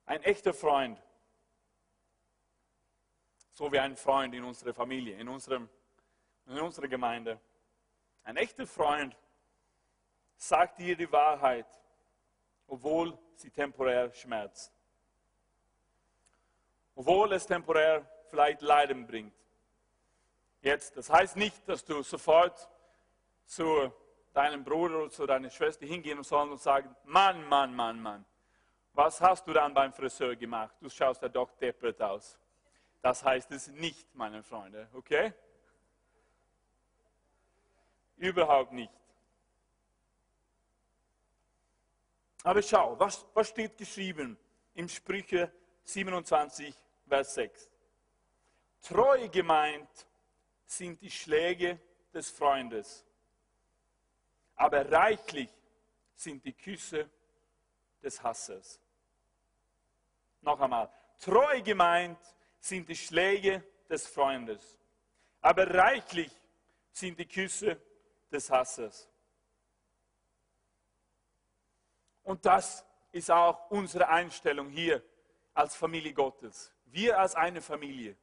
Ein 0.05 0.23
echter 0.23 0.53
Freund, 0.53 1.03
so 3.63 3.71
wie 3.71 3.79
ein 3.79 3.97
Freund 3.97 4.35
in 4.35 4.43
unserer 4.43 4.75
Familie, 4.75 5.17
in, 5.17 5.29
unserem, 5.29 5.69
in 6.49 6.59
unserer 6.59 6.89
Gemeinde. 6.89 7.39
Ein 8.25 8.37
echter 8.37 8.67
Freund 8.67 9.17
sagt 10.35 10.81
dir 10.81 10.97
die 10.97 11.13
Wahrheit, 11.13 11.69
obwohl 12.67 13.17
sie 13.37 13.51
temporär 13.51 14.13
schmerzt. 14.15 14.73
Obwohl 16.97 17.33
es 17.35 17.47
temporär 17.47 18.05
vielleicht 18.31 18.63
Leiden 18.63 19.07
bringt. 19.07 19.33
Jetzt, 20.61 20.97
das 20.97 21.09
heißt 21.09 21.37
nicht, 21.37 21.69
dass 21.69 21.85
du 21.85 22.03
sofort 22.03 22.69
zu 23.45 23.93
deinem 24.33 24.65
Bruder 24.65 25.03
oder 25.03 25.11
zu 25.11 25.25
deiner 25.25 25.51
Schwester 25.51 25.87
hingehen 25.87 26.21
sollst 26.25 26.51
und 26.51 26.61
sagen, 26.61 26.97
Mann, 27.05 27.47
Mann, 27.47 27.73
Mann, 27.77 28.03
Mann, 28.03 28.25
was 28.93 29.21
hast 29.21 29.47
du 29.47 29.53
dann 29.53 29.73
beim 29.73 29.93
Friseur 29.93 30.35
gemacht? 30.35 30.75
Du 30.81 30.89
schaust 30.89 31.23
ja 31.23 31.29
doch 31.29 31.53
deppert 31.53 32.03
aus. 32.03 32.42
Das 33.03 33.25
heißt 33.25 33.51
es 33.51 33.67
nicht, 33.67 34.15
meine 34.15 34.45
Freunde, 34.45 34.89
okay? 34.93 35.35
Überhaupt 38.17 38.73
nicht. 38.73 38.93
Aber 42.45 42.63
schau, 42.63 42.99
was, 42.99 43.27
was 43.35 43.49
steht 43.49 43.77
geschrieben 43.77 44.39
im 44.75 44.89
Sprüche 44.89 45.53
27, 45.85 46.75
Vers 47.09 47.35
6? 47.35 47.69
Treu 48.83 49.29
gemeint 49.29 50.07
sind 50.65 51.01
die 51.03 51.11
Schläge 51.11 51.81
des 52.15 52.31
Freundes, 52.31 53.05
aber 54.55 54.91
reichlich 54.91 55.51
sind 56.15 56.45
die 56.45 56.53
Küsse 56.53 57.11
des 58.01 58.23
Hasses. 58.23 58.81
Noch 60.41 60.61
einmal, 60.61 60.89
treu 61.19 61.63
gemeint 61.63 62.19
sind 62.63 62.89
die 62.89 62.97
Schläge 62.97 63.63
des 63.91 64.07
Freundes, 64.07 64.79
aber 65.41 65.69
reichlich 65.69 66.31
sind 66.93 67.19
die 67.19 67.27
Küsse 67.27 67.77
des 68.31 68.49
Hasses. 68.49 69.11
Und 72.23 72.47
das 72.47 72.85
ist 73.11 73.31
auch 73.31 73.69
unsere 73.71 74.09
Einstellung 74.09 74.71
hier 74.71 75.03
als 75.53 75.75
Familie 75.75 76.15
Gottes. 76.15 76.73
Wir 76.85 77.19
als 77.19 77.35
eine 77.35 77.61
Familie. 77.61 78.17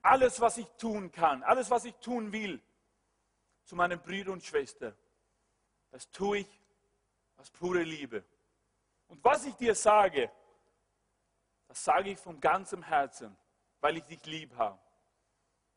Alles, 0.00 0.40
was 0.40 0.58
ich 0.58 0.68
tun 0.78 1.10
kann, 1.10 1.42
alles, 1.42 1.70
was 1.70 1.84
ich 1.84 1.94
tun 1.96 2.32
will, 2.32 2.62
zu 3.64 3.74
meinen 3.74 4.00
Brüdern 4.00 4.34
und 4.34 4.44
Schwestern, 4.44 4.96
das 5.90 6.08
tue 6.10 6.38
ich 6.38 6.60
aus 7.36 7.50
purer 7.50 7.82
Liebe. 7.82 8.24
Und 9.08 9.22
was 9.24 9.44
ich 9.44 9.54
dir 9.54 9.74
sage, 9.74 10.30
das 11.72 11.84
sage 11.84 12.10
ich 12.10 12.18
von 12.18 12.38
ganzem 12.38 12.82
Herzen, 12.82 13.34
weil 13.80 13.96
ich 13.96 14.04
dich 14.04 14.22
lieb 14.26 14.54
habe. 14.58 14.78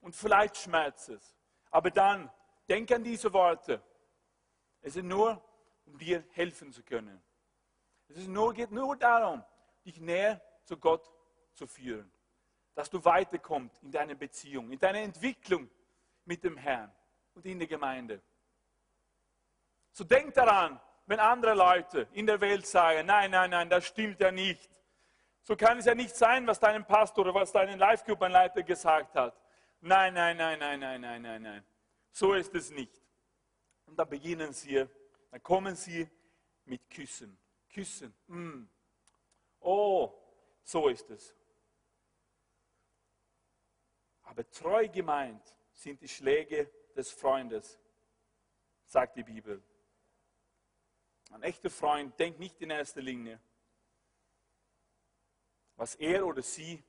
Und 0.01 0.13
vielleicht 0.13 0.57
schmerzt 0.57 1.07
es. 1.07 1.37
Aber 1.71 1.89
dann, 1.89 2.29
denk 2.67 2.91
an 2.91 3.01
diese 3.01 3.31
Worte. 3.31 3.81
Es 4.81 4.95
sind 4.95 5.07
nur 5.07 5.41
um 5.85 5.97
dir 5.97 6.25
helfen 6.31 6.73
zu 6.73 6.83
können. 6.83 7.23
Es 8.09 8.17
ist 8.17 8.27
nur, 8.27 8.53
geht 8.53 8.71
nur 8.71 8.97
darum, 8.97 9.41
dich 9.85 9.97
näher 10.01 10.41
zu 10.65 10.75
Gott 10.75 11.09
zu 11.53 11.65
führen. 11.65 12.11
Dass 12.73 12.89
du 12.89 13.03
weiterkommst 13.05 13.81
in 13.81 13.89
deiner 13.89 14.15
Beziehung, 14.15 14.71
in 14.71 14.79
deiner 14.79 14.99
Entwicklung 14.99 15.71
mit 16.25 16.43
dem 16.43 16.57
Herrn 16.57 16.93
und 17.35 17.45
in 17.45 17.57
der 17.57 17.69
Gemeinde. 17.69 18.21
So 19.93 20.03
denk 20.03 20.33
daran, 20.33 20.77
wenn 21.05 21.21
andere 21.21 21.53
Leute 21.53 22.09
in 22.11 22.27
der 22.27 22.41
Welt 22.41 22.67
sagen, 22.67 23.05
nein, 23.05 23.31
nein, 23.31 23.49
nein, 23.49 23.69
das 23.69 23.87
stimmt 23.87 24.19
ja 24.19 24.29
nicht. 24.29 24.69
So 25.45 25.55
kann 25.55 25.77
es 25.77 25.85
ja 25.85 25.93
nicht 25.93 26.15
sein, 26.15 26.47
was 26.47 26.59
deinem 26.59 26.85
Pastor 26.85 27.23
oder 27.23 27.35
was 27.35 27.51
deinem 27.51 27.77
Live-Gruppenleiter 27.77 28.63
gesagt 28.63 29.13
hat. 29.13 29.39
Nein, 29.79 30.15
nein, 30.15 30.35
nein, 30.37 30.57
nein, 30.57 30.79
nein, 30.79 31.01
nein, 31.01 31.21
nein, 31.21 31.41
nein. 31.43 31.65
So 32.11 32.33
ist 32.33 32.55
es 32.55 32.71
nicht. 32.71 32.99
Und 33.85 33.95
dann 33.95 34.09
beginnen 34.09 34.53
sie, 34.53 34.87
dann 35.29 35.43
kommen 35.43 35.75
sie 35.75 36.09
mit 36.63 36.89
Küssen. 36.89 37.37
Küssen. 37.69 38.11
Mm. 38.25 38.63
Oh, 39.59 40.11
so 40.63 40.87
ist 40.87 41.11
es. 41.11 41.35
Aber 44.23 44.49
treu 44.49 44.89
gemeint 44.89 45.53
sind 45.73 46.01
die 46.01 46.07
Schläge 46.07 46.71
des 46.95 47.11
Freundes, 47.11 47.79
sagt 48.85 49.15
die 49.15 49.23
Bibel. 49.23 49.61
Ein 51.29 51.43
echter 51.43 51.69
Freund 51.69 52.19
denkt 52.19 52.39
nicht 52.39 52.59
in 52.63 52.71
erster 52.71 53.01
Linie, 53.01 53.39
was 55.75 55.95
er 55.95 56.25
oder 56.25 56.41
sie 56.41 56.83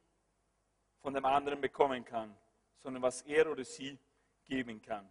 von 0.99 1.15
dem 1.15 1.25
anderen 1.25 1.61
bekommen 1.61 2.05
kann, 2.05 2.37
sondern 2.79 3.03
was 3.03 3.23
er 3.23 3.51
oder 3.51 3.65
sie 3.65 3.99
geben 4.45 4.81
kann. 4.83 5.11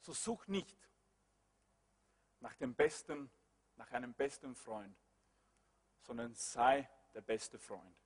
So 0.00 0.12
such 0.12 0.48
nicht 0.48 0.76
nach 2.40 2.54
dem 2.56 2.74
besten, 2.74 3.30
nach 3.76 3.90
einem 3.92 4.12
besten 4.12 4.54
Freund, 4.54 4.94
sondern 6.02 6.34
sei 6.34 6.88
der 7.14 7.22
beste 7.22 7.58
Freund. 7.58 7.96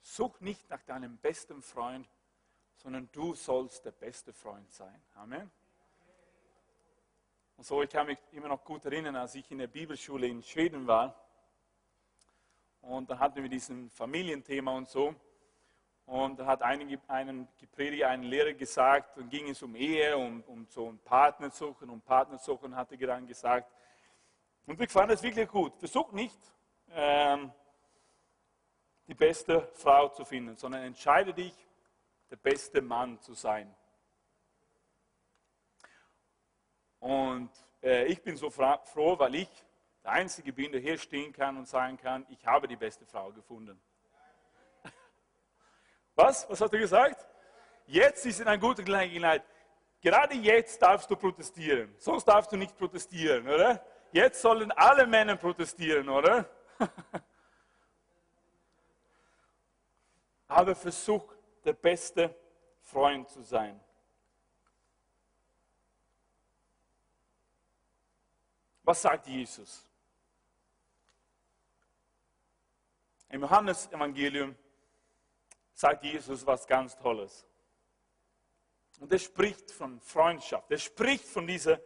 Such 0.00 0.40
nicht 0.40 0.68
nach 0.68 0.82
deinem 0.82 1.16
besten 1.18 1.62
Freund, 1.62 2.08
sondern 2.74 3.08
du 3.12 3.34
sollst 3.34 3.84
der 3.84 3.92
beste 3.92 4.32
Freund 4.32 4.70
sein. 4.72 5.00
Amen. 5.14 5.50
Und 7.56 7.64
so, 7.64 7.82
ich 7.82 7.90
kann 7.90 8.06
mich 8.06 8.18
immer 8.32 8.48
noch 8.48 8.64
gut 8.64 8.84
erinnern, 8.84 9.16
als 9.16 9.34
ich 9.34 9.50
in 9.50 9.58
der 9.58 9.68
Bibelschule 9.68 10.26
in 10.26 10.42
Schweden 10.42 10.86
war. 10.86 11.14
Und 12.80 13.08
da 13.08 13.18
hatten 13.18 13.42
wir 13.42 13.48
diesen 13.48 13.90
Familienthema 13.90 14.72
und 14.72 14.88
so. 14.88 15.14
Und 16.06 16.38
da 16.38 16.46
hat 16.46 16.62
einen, 16.62 17.00
einen 17.08 17.48
gepredigt, 17.58 18.04
einen 18.04 18.24
Lehrer 18.24 18.52
gesagt, 18.52 19.16
dann 19.16 19.30
ging 19.30 19.48
es 19.48 19.62
um 19.62 19.74
Ehe, 19.74 20.16
um, 20.16 20.42
um 20.42 20.66
so 20.68 20.90
ein 20.90 20.98
Partnersuchen, 20.98 21.88
um 21.88 22.00
Partnersuchen, 22.02 22.76
hatte 22.76 22.96
er 22.96 23.06
dann 23.06 23.26
gesagt. 23.26 23.72
Und 24.66 24.80
ich 24.80 24.90
fand 24.90 25.10
das 25.10 25.22
wirklich 25.22 25.48
gut. 25.48 25.76
Versuch 25.78 26.12
nicht, 26.12 26.38
ähm, 26.90 27.52
die 29.06 29.14
beste 29.14 29.70
Frau 29.74 30.08
zu 30.08 30.24
finden, 30.24 30.56
sondern 30.56 30.82
entscheide 30.82 31.32
dich, 31.32 31.54
der 32.30 32.36
beste 32.36 32.82
Mann 32.82 33.20
zu 33.20 33.34
sein. 33.34 33.74
Und 37.04 37.50
äh, 37.82 38.06
ich 38.06 38.22
bin 38.22 38.34
so 38.34 38.48
froh, 38.48 39.18
weil 39.18 39.34
ich 39.34 39.48
der 40.02 40.12
Einzige 40.12 40.54
bin, 40.54 40.72
der 40.72 40.80
hier 40.80 40.96
stehen 40.96 41.34
kann 41.34 41.58
und 41.58 41.68
sagen 41.68 41.98
kann, 41.98 42.24
ich 42.30 42.46
habe 42.46 42.66
die 42.66 42.76
beste 42.76 43.04
Frau 43.04 43.30
gefunden. 43.30 43.78
Was? 46.14 46.48
Was 46.48 46.62
hat 46.62 46.72
er 46.72 46.78
gesagt? 46.78 47.28
Jetzt 47.84 48.24
ist 48.24 48.40
es 48.40 48.46
eine 48.46 48.58
gute 48.58 48.82
Gelegenheit. 48.82 49.44
Gerade 50.00 50.34
jetzt 50.36 50.80
darfst 50.80 51.10
du 51.10 51.16
protestieren. 51.16 51.94
Sonst 51.98 52.24
darfst 52.24 52.50
du 52.50 52.56
nicht 52.56 52.74
protestieren, 52.74 53.46
oder? 53.46 53.84
Jetzt 54.10 54.40
sollen 54.40 54.72
alle 54.72 55.06
Männer 55.06 55.36
protestieren, 55.36 56.08
oder? 56.08 56.48
Aber 60.48 60.74
versuch, 60.74 61.34
der 61.66 61.74
beste 61.74 62.34
Freund 62.80 63.28
zu 63.28 63.42
sein. 63.42 63.78
Was 68.84 69.02
sagt 69.02 69.26
Jesus? 69.26 69.86
Im 73.30 73.40
Johannesevangelium 73.40 74.54
sagt 75.72 76.04
Jesus 76.04 76.46
was 76.46 76.66
ganz 76.66 76.96
Tolles. 76.96 77.44
Und 79.00 79.10
er 79.10 79.18
spricht 79.18 79.70
von 79.72 80.00
Freundschaft. 80.00 80.70
Er 80.70 80.78
spricht 80.78 81.24
von 81.24 81.46
dieser 81.46 81.80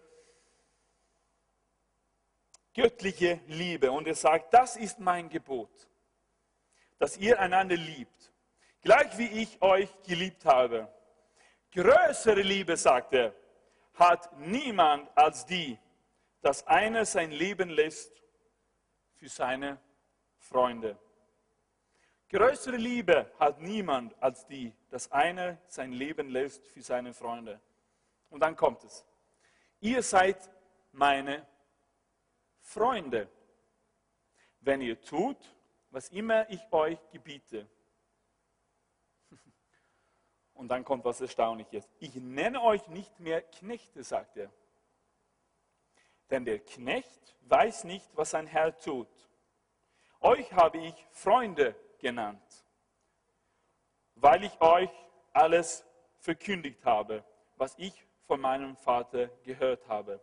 göttlichen 2.74 3.40
Liebe. 3.46 3.90
Und 3.90 4.06
er 4.06 4.14
sagt, 4.14 4.52
das 4.52 4.76
ist 4.76 4.98
mein 4.98 5.28
Gebot, 5.28 5.88
dass 6.98 7.16
ihr 7.16 7.40
einander 7.40 7.76
liebt, 7.76 8.32
gleich 8.82 9.16
wie 9.16 9.42
ich 9.42 9.62
euch 9.62 9.90
geliebt 10.02 10.44
habe. 10.44 10.92
Größere 11.72 12.42
Liebe, 12.42 12.76
sagt 12.76 13.14
er, 13.14 13.34
hat 13.94 14.36
niemand 14.38 15.08
als 15.16 15.46
die, 15.46 15.78
dass 16.40 16.66
einer 16.66 17.04
sein 17.04 17.30
Leben 17.30 17.70
lässt 17.70 18.22
für 19.14 19.28
seine 19.28 19.80
Freunde. 20.38 20.98
Größere 22.28 22.76
Liebe 22.76 23.32
hat 23.38 23.60
niemand 23.60 24.14
als 24.22 24.46
die, 24.46 24.74
dass 24.90 25.10
einer 25.10 25.58
sein 25.66 25.92
Leben 25.92 26.28
lässt 26.28 26.66
für 26.66 26.82
seine 26.82 27.14
Freunde. 27.14 27.60
Und 28.28 28.40
dann 28.40 28.54
kommt 28.54 28.84
es. 28.84 29.04
Ihr 29.80 30.02
seid 30.02 30.36
meine 30.92 31.46
Freunde, 32.60 33.28
wenn 34.60 34.82
ihr 34.82 35.00
tut, 35.00 35.38
was 35.90 36.10
immer 36.10 36.48
ich 36.50 36.60
euch 36.70 36.98
gebiete. 37.10 37.66
Und 40.54 40.68
dann 40.68 40.84
kommt 40.84 41.06
was 41.06 41.20
Erstaunliches. 41.22 41.88
Ich 41.98 42.14
nenne 42.16 42.60
euch 42.62 42.86
nicht 42.88 43.18
mehr 43.20 43.40
Knechte, 43.40 44.04
sagt 44.04 44.36
er. 44.36 44.52
Denn 46.30 46.44
der 46.44 46.58
Knecht 46.58 47.36
weiß 47.42 47.84
nicht, 47.84 48.08
was 48.14 48.30
sein 48.30 48.46
Herr 48.46 48.78
tut. 48.78 49.08
Euch 50.20 50.52
habe 50.52 50.78
ich 50.78 51.06
Freunde 51.10 51.74
genannt, 51.98 52.64
weil 54.14 54.44
ich 54.44 54.60
euch 54.60 54.90
alles 55.32 55.84
verkündigt 56.18 56.84
habe, 56.84 57.24
was 57.56 57.74
ich 57.78 58.04
von 58.26 58.40
meinem 58.40 58.76
Vater 58.76 59.28
gehört 59.44 59.86
habe. 59.88 60.20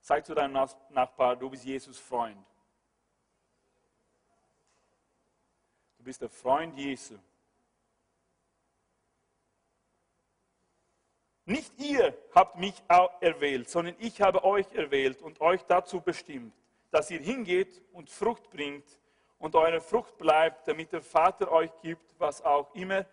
Sag 0.00 0.24
zu 0.24 0.34
deinem 0.34 0.52
Nachbar, 0.90 1.36
du 1.36 1.50
bist 1.50 1.64
Jesus 1.64 1.98
Freund. 1.98 2.46
Du 5.98 6.04
bist 6.04 6.20
der 6.20 6.28
Freund 6.28 6.76
Jesu. 6.76 7.18
Nicht 11.46 11.78
ihr 11.78 12.16
habt 12.34 12.56
mich 12.56 12.74
erwählt, 13.20 13.68
sondern 13.68 13.94
ich 13.98 14.22
habe 14.22 14.44
euch 14.44 14.72
erwählt 14.72 15.20
und 15.20 15.40
euch 15.40 15.62
dazu 15.64 16.00
bestimmt, 16.00 16.54
dass 16.90 17.10
ihr 17.10 17.20
hingeht 17.20 17.82
und 17.92 18.08
Frucht 18.08 18.48
bringt 18.50 18.86
und 19.38 19.54
eure 19.54 19.80
Frucht 19.80 20.16
bleibt, 20.16 20.66
damit 20.66 20.92
der 20.92 21.02
Vater 21.02 21.52
euch 21.52 21.70
gibt, 21.82 22.18
was 22.18 22.42
auch 22.42 22.74
immer 22.74 23.04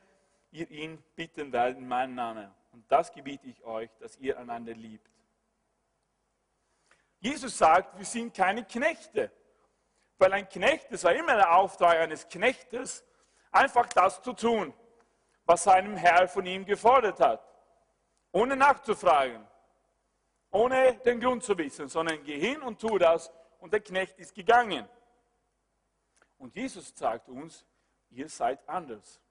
ihr 0.51 0.69
ihn 0.71 1.03
bitten 1.15 1.51
werdet 1.51 1.77
in 1.77 1.87
meinem 1.87 2.15
Namen. 2.15 2.49
Und 2.71 2.89
das 2.89 3.11
gebiete 3.11 3.47
ich 3.47 3.63
euch, 3.65 3.89
dass 3.99 4.17
ihr 4.17 4.37
einander 4.39 4.73
liebt. 4.73 5.09
Jesus 7.19 7.57
sagt, 7.57 7.97
wir 7.97 8.05
sind 8.05 8.33
keine 8.33 8.63
Knechte. 8.63 9.29
Weil 10.17 10.33
ein 10.33 10.47
Knecht, 10.47 10.91
das 10.91 11.03
war 11.03 11.13
immer 11.13 11.35
der 11.35 11.55
Auftrag 11.55 11.97
eines 11.97 12.27
Knechtes, 12.29 13.03
einfach 13.51 13.87
das 13.87 14.21
zu 14.21 14.33
tun, 14.33 14.73
was 15.45 15.63
seinem 15.63 15.97
Herr 15.97 16.27
von 16.27 16.45
ihm 16.45 16.65
gefordert 16.65 17.19
hat. 17.19 17.50
Ohne 18.31 18.55
nachzufragen, 18.55 19.45
ohne 20.51 20.95
den 20.99 21.19
Grund 21.19 21.43
zu 21.43 21.57
wissen, 21.57 21.87
sondern 21.87 22.23
geh 22.23 22.39
hin 22.39 22.61
und 22.61 22.79
tu 22.79 22.97
das. 22.97 23.31
Und 23.59 23.73
der 23.73 23.81
Knecht 23.81 24.17
ist 24.19 24.33
gegangen. 24.33 24.87
Und 26.37 26.55
Jesus 26.55 26.93
sagt 26.95 27.29
uns, 27.29 27.65
ihr 28.09 28.27
seid 28.27 28.67
anders. 28.67 29.21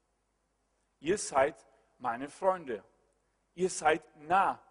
Ihr 1.00 1.18
seid 1.18 1.56
meine 1.98 2.28
Freunde. 2.28 2.84
Ihr 3.54 3.70
seid 3.70 4.02
nah 4.16 4.62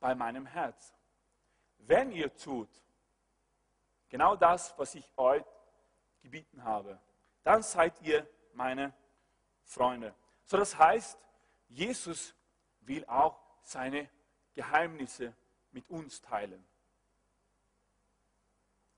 bei 0.00 0.14
meinem 0.14 0.46
Herz. 0.46 0.94
Wenn 1.78 2.10
ihr 2.12 2.34
tut 2.34 2.70
genau 4.08 4.36
das, 4.36 4.76
was 4.78 4.94
ich 4.94 5.06
euch 5.16 5.44
gebieten 6.22 6.64
habe, 6.64 6.98
dann 7.42 7.62
seid 7.62 8.00
ihr 8.00 8.26
meine 8.54 8.94
Freunde. 9.64 10.14
So 10.44 10.56
das 10.56 10.76
heißt, 10.76 11.18
Jesus 11.68 12.34
will 12.80 13.04
auch 13.06 13.43
seine 13.64 14.08
Geheimnisse 14.54 15.34
mit 15.72 15.88
uns 15.90 16.20
teilen. 16.20 16.64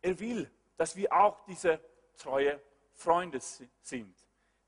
Er 0.03 0.19
will, 0.21 0.51
dass 0.77 0.95
wir 0.95 1.13
auch 1.13 1.45
diese 1.47 1.81
treue 2.17 2.61
Freunde 2.93 3.41
sind, 3.41 4.15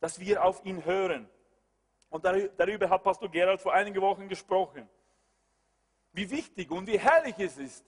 dass 0.00 0.18
wir 0.18 0.42
auf 0.44 0.64
ihn 0.64 0.84
hören. 0.84 1.28
Und 2.08 2.24
darüber 2.24 2.88
hat 2.88 3.02
Pastor 3.02 3.28
Gerald 3.28 3.60
vor 3.60 3.74
einigen 3.74 4.00
Wochen 4.00 4.28
gesprochen. 4.28 4.88
Wie 6.12 6.30
wichtig 6.30 6.70
und 6.70 6.86
wie 6.86 6.98
herrlich 6.98 7.38
es 7.38 7.58
ist, 7.58 7.84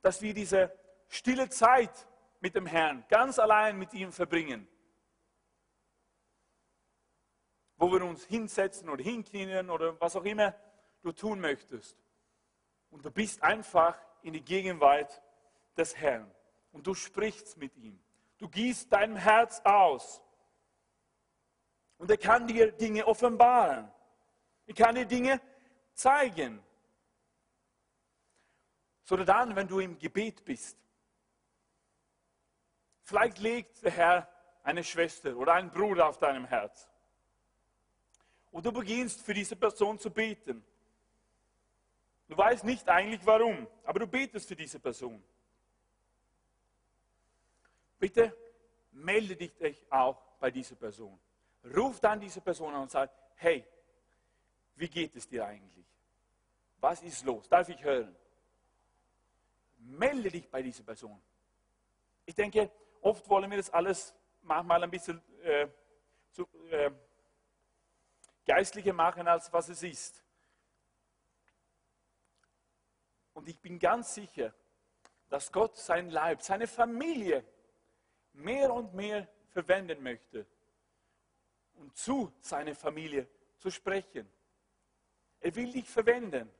dass 0.00 0.22
wir 0.22 0.32
diese 0.32 0.72
stille 1.08 1.48
Zeit 1.50 2.06
mit 2.40 2.54
dem 2.54 2.66
Herrn 2.66 3.04
ganz 3.08 3.38
allein 3.38 3.78
mit 3.78 3.92
ihm 3.92 4.10
verbringen. 4.10 4.66
Wo 7.76 7.92
wir 7.92 8.02
uns 8.04 8.24
hinsetzen 8.24 8.88
oder 8.88 9.02
hinknien 9.02 9.68
oder 9.68 10.00
was 10.00 10.16
auch 10.16 10.24
immer 10.24 10.54
du 11.02 11.12
tun 11.12 11.40
möchtest. 11.40 11.96
Und 12.90 13.04
du 13.04 13.10
bist 13.10 13.42
einfach 13.42 13.96
in 14.22 14.32
die 14.32 14.42
Gegenwart 14.42 15.22
des 15.76 15.96
Herrn. 15.96 16.30
Und 16.72 16.86
du 16.86 16.94
sprichst 16.94 17.56
mit 17.56 17.76
ihm. 17.76 17.98
Du 18.38 18.48
gießt 18.48 18.92
dein 18.92 19.16
Herz 19.16 19.60
aus. 19.64 20.22
Und 21.98 22.10
er 22.10 22.16
kann 22.16 22.46
dir 22.46 22.72
Dinge 22.72 23.06
offenbaren. 23.06 23.90
Er 24.66 24.74
kann 24.74 24.94
dir 24.94 25.04
Dinge 25.04 25.40
zeigen. 25.92 26.62
Sondern 29.04 29.26
dann, 29.26 29.56
wenn 29.56 29.68
du 29.68 29.80
im 29.80 29.98
Gebet 29.98 30.44
bist. 30.44 30.78
Vielleicht 33.02 33.38
legt 33.38 33.82
der 33.82 33.90
Herr 33.90 34.28
eine 34.62 34.84
Schwester 34.84 35.36
oder 35.36 35.54
einen 35.54 35.70
Bruder 35.70 36.08
auf 36.08 36.18
deinem 36.18 36.44
Herz. 36.44 36.88
Und 38.50 38.64
du 38.66 38.72
beginnst 38.72 39.22
für 39.22 39.34
diese 39.34 39.56
Person 39.56 39.98
zu 39.98 40.10
beten. 40.10 40.64
Du 42.30 42.38
weißt 42.38 42.62
nicht 42.62 42.88
eigentlich 42.88 43.26
warum, 43.26 43.66
aber 43.82 43.98
du 43.98 44.06
betest 44.06 44.46
für 44.46 44.54
diese 44.54 44.78
Person. 44.78 45.20
Bitte 47.98 48.32
melde 48.92 49.34
dich 49.34 49.52
auch 49.90 50.22
bei 50.38 50.48
dieser 50.48 50.76
Person. 50.76 51.18
Ruf 51.76 51.98
dann 51.98 52.20
diese 52.20 52.40
Person 52.40 52.72
an 52.72 52.82
und 52.82 52.90
sag, 52.92 53.10
hey, 53.34 53.66
wie 54.76 54.88
geht 54.88 55.16
es 55.16 55.28
dir 55.28 55.44
eigentlich? 55.44 55.84
Was 56.78 57.02
ist 57.02 57.24
los? 57.24 57.48
Darf 57.48 57.68
ich 57.68 57.82
hören? 57.82 58.14
Melde 59.78 60.30
dich 60.30 60.48
bei 60.48 60.62
dieser 60.62 60.84
Person. 60.84 61.20
Ich 62.26 62.36
denke, 62.36 62.70
oft 63.00 63.28
wollen 63.28 63.50
wir 63.50 63.56
das 63.56 63.70
alles 63.70 64.14
manchmal 64.42 64.84
ein 64.84 64.90
bisschen 64.90 65.20
äh, 65.42 65.66
zu, 66.30 66.46
äh, 66.70 66.92
geistlicher 68.46 68.92
machen, 68.92 69.26
als 69.26 69.52
was 69.52 69.68
es 69.68 69.82
ist. 69.82 70.22
Und 73.40 73.48
ich 73.48 73.58
bin 73.58 73.78
ganz 73.78 74.12
sicher, 74.12 74.52
dass 75.30 75.50
Gott 75.50 75.74
sein 75.74 76.10
Leib, 76.10 76.42
seine 76.42 76.66
Familie 76.66 77.42
mehr 78.34 78.70
und 78.70 78.92
mehr 78.92 79.26
verwenden 79.48 80.02
möchte, 80.02 80.46
um 81.72 81.90
zu 81.94 82.30
seiner 82.38 82.74
Familie 82.74 83.26
zu 83.56 83.70
sprechen. 83.70 84.30
Er 85.40 85.54
will 85.56 85.72
dich 85.72 85.88
verwenden. 85.88 86.50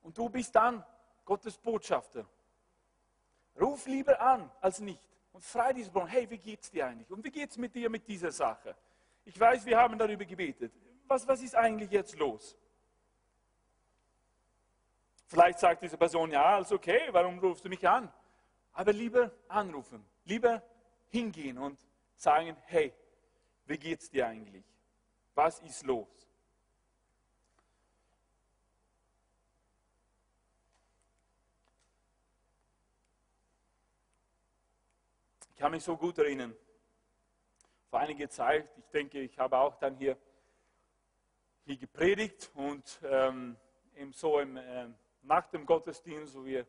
Und 0.00 0.16
du 0.16 0.30
bist 0.30 0.56
dann 0.56 0.82
Gottes 1.26 1.58
Botschafter. 1.58 2.26
Ruf 3.60 3.84
lieber 3.84 4.18
an 4.18 4.50
als 4.62 4.80
nicht. 4.80 5.06
Und 5.34 5.44
frei 5.44 5.74
diese 5.74 5.90
Brunnen, 5.90 6.08
hey, 6.08 6.30
wie 6.30 6.38
geht's 6.38 6.70
dir 6.70 6.86
eigentlich? 6.86 7.10
Und 7.10 7.22
wie 7.22 7.30
geht's 7.30 7.58
mit 7.58 7.74
dir 7.74 7.90
mit 7.90 8.08
dieser 8.08 8.30
Sache? 8.30 8.74
Ich 9.26 9.38
weiß, 9.38 9.66
wir 9.66 9.76
haben 9.76 9.98
darüber 9.98 10.24
gebetet. 10.24 10.72
Was, 11.06 11.28
was 11.28 11.42
ist 11.42 11.54
eigentlich 11.54 11.90
jetzt 11.90 12.16
los? 12.16 12.56
Vielleicht 15.34 15.58
sagt 15.58 15.82
diese 15.82 15.98
Person, 15.98 16.30
ja, 16.30 16.44
alles 16.44 16.70
okay, 16.70 17.08
warum 17.10 17.40
rufst 17.40 17.64
du 17.64 17.68
mich 17.68 17.88
an? 17.88 18.08
Aber 18.72 18.92
lieber 18.92 19.32
anrufen, 19.48 20.06
lieber 20.26 20.62
hingehen 21.08 21.58
und 21.58 21.76
sagen, 22.14 22.56
hey, 22.66 22.94
wie 23.66 23.76
geht's 23.76 24.08
dir 24.08 24.28
eigentlich? 24.28 24.64
Was 25.34 25.58
ist 25.62 25.82
los? 25.82 26.28
Ich 35.50 35.56
kann 35.56 35.72
mich 35.72 35.82
so 35.82 35.96
gut 35.96 36.16
erinnern. 36.18 36.54
Vor 37.90 37.98
einiger 37.98 38.30
Zeit, 38.30 38.68
ich 38.78 38.86
denke, 38.90 39.18
ich 39.18 39.36
habe 39.36 39.58
auch 39.58 39.74
dann 39.80 39.96
hier, 39.96 40.16
hier 41.64 41.76
gepredigt 41.76 42.52
und 42.54 43.00
ähm, 43.02 43.56
eben 43.96 44.12
so 44.12 44.38
im, 44.38 44.56
äh, 44.56 44.86
nach 45.24 45.46
dem 45.48 45.66
Gottesdienst, 45.66 46.34
wo 46.34 46.44
wir 46.44 46.66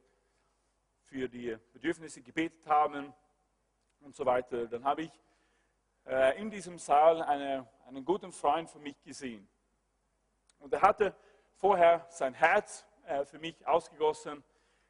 für 1.04 1.28
die 1.28 1.58
Bedürfnisse 1.74 2.22
gebetet 2.22 2.66
haben 2.68 3.14
und 4.02 4.16
so 4.16 4.26
weiter, 4.26 4.68
dann 4.68 4.84
habe 4.84 5.04
ich 5.04 5.12
äh, 6.06 6.40
in 6.40 6.50
diesem 6.50 6.78
Saal 6.78 7.22
eine, 7.22 7.68
einen 7.88 8.04
guten 8.04 8.32
Freund 8.32 8.70
von 8.70 8.82
mich 8.82 9.02
gesehen. 9.04 9.48
Und 10.60 10.74
er 10.74 10.82
hatte 10.82 11.16
vorher 11.56 12.06
sein 12.10 12.34
Herz 12.34 12.86
äh, 13.06 13.26
für 13.26 13.40
mich 13.40 13.66
ausgegossen. 13.68 14.44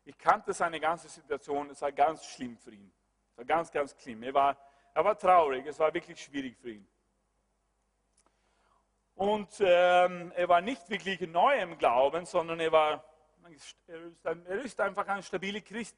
Ich 0.03 0.17
kannte 0.17 0.53
seine 0.53 0.79
ganze 0.79 1.09
Situation, 1.09 1.69
es 1.69 1.81
war 1.81 1.91
ganz 1.91 2.25
schlimm 2.25 2.57
für 2.57 2.71
ihn. 2.71 2.91
Es 3.31 3.37
war 3.37 3.45
ganz, 3.45 3.71
ganz 3.71 3.95
schlimm. 4.01 4.23
Er 4.23 4.33
war, 4.33 4.57
er 4.93 5.03
war 5.03 5.17
traurig, 5.17 5.65
es 5.65 5.79
war 5.79 5.93
wirklich 5.93 6.21
schwierig 6.21 6.55
für 6.57 6.71
ihn. 6.71 6.87
Und 9.15 9.49
ähm, 9.61 10.33
er 10.35 10.49
war 10.49 10.61
nicht 10.61 10.89
wirklich 10.89 11.21
neu 11.21 11.57
im 11.59 11.77
Glauben, 11.77 12.25
sondern 12.25 12.59
er 12.59 12.71
war 12.71 13.03
er 14.47 14.61
ist 14.61 14.79
einfach 14.79 15.07
ein 15.07 15.21
stabiler 15.21 15.61
Christ. 15.61 15.95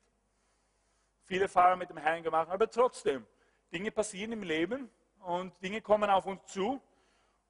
Viele 1.23 1.47
Fahrer 1.47 1.75
mit 1.75 1.89
dem 1.89 1.97
Herrn 1.97 2.23
gemacht, 2.23 2.49
aber 2.49 2.69
trotzdem, 2.69 3.25
Dinge 3.71 3.91
passieren 3.91 4.31
im 4.31 4.43
Leben 4.43 4.89
und 5.19 5.61
Dinge 5.61 5.81
kommen 5.81 6.09
auf 6.09 6.25
uns 6.25 6.45
zu 6.45 6.81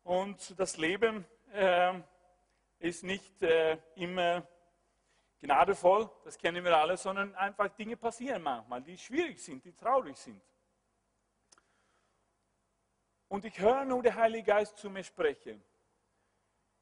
und 0.03 0.60
das 0.60 0.77
Leben 0.77 1.25
äh, 1.51 1.99
ist 2.79 3.03
nicht 3.03 3.41
äh, 3.43 3.77
immer 3.95 4.47
gnadevoll, 5.39 6.10
das 6.23 6.38
kennen 6.38 6.63
wir 6.63 6.75
alle, 6.75 6.97
sondern 6.97 7.36
einfach 7.36 7.69
Dinge 7.69 7.97
passieren 7.97 8.41
manchmal, 8.41 8.81
die 8.81 8.97
schwierig 8.97 9.39
sind, 9.43 9.63
die 9.63 9.73
traurig 9.73 10.17
sind. 10.17 10.41
Und 13.27 13.45
ich 13.45 13.60
höre 13.60 13.86
nur 13.86 14.01
der 14.01 14.15
Heilige 14.15 14.45
Geist 14.45 14.77
zu 14.77 14.89
mir 14.89 15.03
sprechen. 15.03 15.63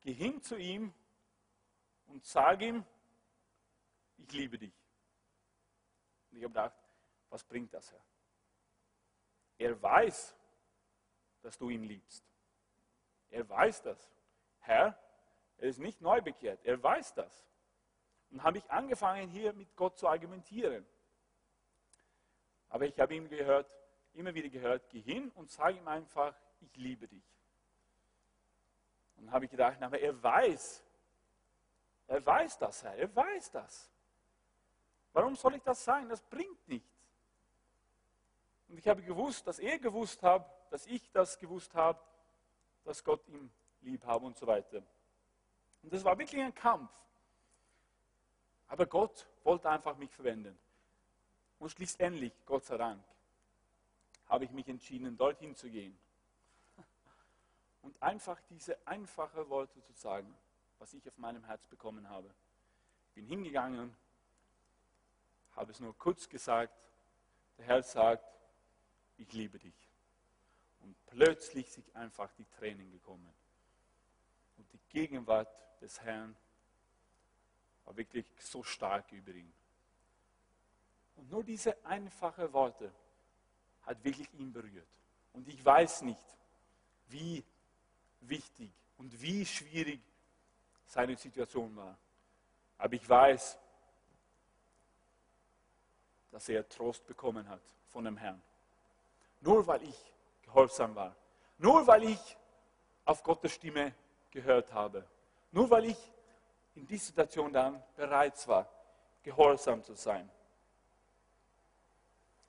Geh 0.01 0.13
hin 0.13 0.41
zu 0.41 0.56
ihm 0.56 0.93
und 2.08 2.23
sag 2.23 2.62
ihm, 2.62 2.86
ich 4.17 4.32
liebe 4.32 4.58
dich. 4.58 4.73
Und 6.32 6.38
ich 6.38 6.43
habe 6.43 6.54
gedacht, 6.54 6.75
was 7.30 7.43
bringt 7.43 7.73
das, 7.73 7.91
Herr? 7.91 8.04
Er 9.58 9.82
weiß, 9.82 10.36
dass 11.41 11.58
du 11.58 11.69
ihn 11.69 11.84
liebst. 11.84 12.23
Er 13.30 13.47
weiß 13.47 13.82
das. 13.84 14.12
Herr, 14.60 14.97
er 15.58 15.69
ist 15.69 15.80
nicht 15.80 16.01
neu 16.01 16.21
bekehrt. 16.21 16.60
Er 16.63 16.82
weiß 16.82 17.13
das. 17.13 17.47
Und 18.32 18.43
habe 18.43 18.58
ich 18.58 18.69
angefangen, 18.69 19.30
hier 19.30 19.54
mit 19.54 19.75
Gott 19.75 19.97
zu 19.97 20.08
argumentieren. 20.08 20.86
Aber 22.69 22.86
ich 22.86 22.99
habe 22.99 23.15
ihm 23.15 23.30
gehört, 23.30 23.69
immer 24.13 24.34
wieder 24.34 24.49
gehört, 24.49 24.89
geh 24.89 25.01
hin 25.01 25.32
und 25.32 25.49
sag 25.49 25.75
ihm 25.75 25.88
einfach, 25.88 26.36
ich 26.60 26.75
liebe 26.75 27.08
dich. 27.08 27.23
Und 29.17 29.32
habe 29.32 29.45
ich 29.45 29.51
gedacht, 29.51 29.82
aber 29.82 29.99
er 29.99 30.21
weiß, 30.21 30.84
er 32.08 32.25
weiß 32.25 32.58
das, 32.58 32.84
Herr, 32.84 32.95
er 32.95 33.15
weiß 33.15 33.51
das. 33.51 33.94
Warum 35.15 35.34
soll 35.38 35.56
ich 35.56 35.63
das 35.63 35.82
sagen? 35.82 36.10
Das 36.10 36.21
bringt 36.21 36.67
nichts. 36.67 37.08
Und 38.67 38.78
ich 38.78 38.86
habe 38.86 39.01
gewusst, 39.01 39.47
dass 39.47 39.60
er 39.60 39.80
gewusst 39.80 40.21
hat, 40.21 40.45
dass 40.69 40.86
ich 40.88 41.10
das 41.13 41.39
gewusst 41.39 41.73
habe, 41.73 41.97
dass 42.84 43.01
Gott 43.01 43.25
ihn 43.30 43.49
lieb 43.80 44.04
habe 44.06 44.25
und 44.25 44.36
so 44.36 44.45
weiter. 44.45 44.84
Und 45.84 45.93
das 45.93 46.04
war 46.04 46.19
wirklich 46.19 46.41
ein 46.41 46.54
Kampf. 46.54 46.91
Aber 48.68 48.86
Gott 48.88 49.26
wollte 49.45 49.70
einfach 49.70 49.95
mich 49.95 50.11
verwenden. 50.11 50.59
Und 51.59 51.70
schließlich, 51.70 52.34
Gott 52.45 52.66
sei 52.66 52.76
Dank, 52.76 53.01
habe 54.28 54.43
ich 54.43 54.51
mich 54.51 54.68
entschieden, 54.68 55.16
dorthin 55.16 55.55
zu 55.55 55.70
gehen. 55.70 55.97
Und 57.84 58.03
einfach 58.03 58.41
diese 58.49 58.86
einfache 58.86 59.47
Worte 59.47 59.82
zu 59.82 59.93
sagen, 59.93 60.36
was 60.78 60.93
ich 60.93 61.07
auf 61.07 61.18
meinem 61.18 61.45
Herz 61.45 61.66
bekommen 61.68 62.09
habe. 62.09 62.30
Ich 63.07 63.13
bin 63.13 63.26
hingegangen 63.28 63.95
habe 65.56 65.72
es 65.72 65.80
nur 65.80 65.97
kurz 65.97 66.28
gesagt. 66.28 66.91
Der 67.58 67.66
Herr 67.66 67.84
sagt, 67.84 68.26
ich 69.18 69.32
liebe 69.34 69.58
dich. 69.58 69.76
Und 70.82 70.95
plötzlich 71.08 71.72
sind 71.72 71.95
einfach 71.95 72.32
die 72.34 72.45
Tränen 72.45 72.91
gekommen. 72.91 73.34
Und 74.58 74.72
die 74.74 74.80
Gegenwart 74.89 75.49
des 75.82 76.01
Herrn 76.01 76.36
war 77.86 77.95
wirklich 77.95 78.26
so 78.39 78.64
stark 78.64 79.12
über 79.12 79.32
ihn. 79.32 79.53
Und 81.16 81.30
nur 81.30 81.43
diese 81.43 81.84
einfachen 81.86 82.51
Worte 82.51 82.91
hat 83.84 84.03
wirklich 84.03 84.32
ihn 84.34 84.51
berührt. 84.51 84.88
Und 85.34 85.47
ich 85.47 85.64
weiß 85.64 86.01
nicht, 86.01 86.26
wie 87.08 87.43
wichtig 88.22 88.72
und 88.97 89.22
wie 89.22 89.45
schwierig 89.45 90.01
seine 90.86 91.16
Situation 91.16 91.76
war. 91.76 91.97
Aber 92.78 92.93
ich 92.93 93.08
weiß, 93.08 93.58
dass 96.36 96.49
er 96.49 96.67
Trost 96.67 97.07
bekommen 97.07 97.47
hat 97.47 97.61
von 97.88 98.03
dem 98.03 98.17
Herrn. 98.17 98.41
Nur 99.39 99.65
weil 99.67 99.81
ich 99.83 100.11
gehorsam 100.41 100.93
war. 100.93 101.15
Nur 101.59 101.88
weil 101.88 102.03
ich 102.03 102.38
auf 103.05 103.23
Gottes 103.23 103.53
Stimme 103.53 103.95
gehört 104.31 104.73
habe. 104.73 105.07
Nur 105.53 105.69
weil 105.69 105.86
ich 105.86 106.11
in 106.75 106.86
dieser 106.86 107.05
Situation 107.05 107.53
dann 107.53 107.81
bereit 107.95 108.45
war, 108.49 108.67
gehorsam 109.23 109.81
zu 109.81 109.95
sein. 109.95 110.29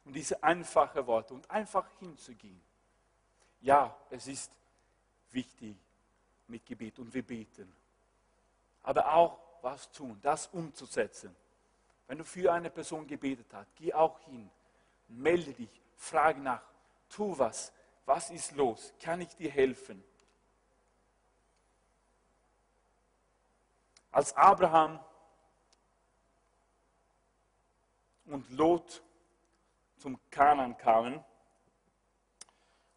Und 0.05 0.15
diese 0.15 0.43
einfache 0.43 1.07
Worte 1.07 1.35
und 1.35 1.49
einfach 1.49 1.89
hinzugehen. 2.01 2.61
Ja, 3.61 3.97
es 4.11 4.27
ist 4.27 4.51
wichtig 5.31 5.77
mit 6.49 6.67
Gebet 6.67 6.99
und 6.99 7.15
wir 7.15 7.25
beten. 7.25 7.73
Aber 8.83 9.15
auch, 9.15 9.39
was 9.63 9.89
tun, 9.93 10.19
das 10.23 10.49
umzusetzen. 10.49 11.37
Wenn 12.07 12.19
du 12.19 12.25
für 12.25 12.53
eine 12.53 12.71
Person 12.71 13.07
gebetet 13.07 13.47
hast, 13.53 13.75
geh 13.77 13.93
auch 13.93 14.19
hin, 14.21 14.51
melde 15.09 15.53
dich, 15.53 15.81
frage 15.97 16.41
nach, 16.41 16.63
tu 17.09 17.37
was, 17.39 17.73
was 18.05 18.31
ist 18.31 18.53
los, 18.53 18.95
kann 19.01 19.21
ich 19.21 19.35
dir 19.35 19.51
helfen? 19.51 20.03
Als 24.13 24.35
Abraham 24.37 25.01
und 28.27 28.49
Lot 28.51 29.03
zum 29.97 30.19
Kanan 30.31 30.77
kamen, 30.77 31.23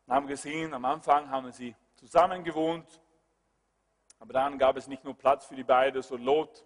haben 0.07 0.27
gesehen, 0.27 0.73
am 0.73 0.85
Anfang 0.85 1.29
haben 1.29 1.51
sie 1.51 1.75
zusammen 1.95 2.43
gewohnt, 2.43 3.01
aber 4.19 4.33
dann 4.33 4.57
gab 4.57 4.77
es 4.77 4.87
nicht 4.87 5.03
nur 5.03 5.15
Platz 5.15 5.45
für 5.45 5.55
die 5.55 5.63
beiden, 5.63 6.01
so 6.01 6.15
Lot, 6.17 6.65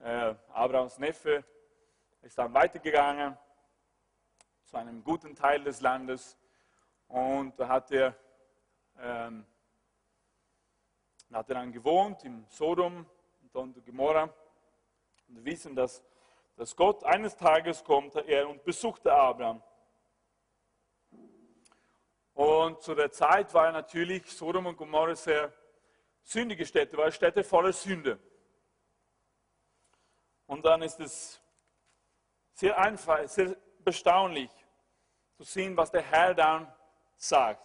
äh, 0.00 0.34
Abrahams 0.52 0.98
Neffe, 0.98 1.44
ist 2.22 2.36
dann 2.38 2.52
weitergegangen 2.52 3.36
zu 4.64 4.76
einem 4.76 5.02
guten 5.02 5.34
Teil 5.34 5.62
des 5.64 5.80
Landes 5.80 6.36
und 7.08 7.58
da 7.58 7.68
hat 7.68 7.90
er, 7.90 8.16
ähm, 8.98 9.44
hat 11.32 11.48
er 11.48 11.54
dann 11.54 11.72
gewohnt 11.72 12.24
im 12.24 12.44
Sodom 12.48 13.06
und 13.52 13.84
Gomorra. 13.84 14.24
Und 15.28 15.36
wir 15.36 15.44
wissen, 15.44 15.74
dass, 15.74 16.02
dass 16.56 16.74
Gott 16.76 17.02
eines 17.04 17.36
Tages 17.36 17.82
kommt 17.82 18.14
er 18.14 18.48
und 18.48 18.62
besuchte 18.64 19.12
Abraham. 19.12 19.62
Und 22.34 22.80
zu 22.80 22.94
der 22.94 23.10
Zeit 23.10 23.52
war 23.52 23.70
natürlich 23.72 24.30
Sodom 24.30 24.66
und 24.66 24.76
Gomorra 24.76 25.14
sehr 25.14 25.52
sündige 26.22 26.64
Städte, 26.64 26.96
war 26.96 27.10
Städte 27.10 27.42
voller 27.42 27.72
Sünde. 27.72 28.18
Und 30.50 30.64
dann 30.64 30.82
ist 30.82 30.98
es 30.98 31.40
sehr 32.54 32.76
einfach, 32.76 33.28
sehr 33.28 33.56
bestaulich 33.84 34.50
zu 35.36 35.44
sehen, 35.44 35.76
was 35.76 35.92
der 35.92 36.02
Herr 36.02 36.34
dann 36.34 36.66
sagt. 37.16 37.64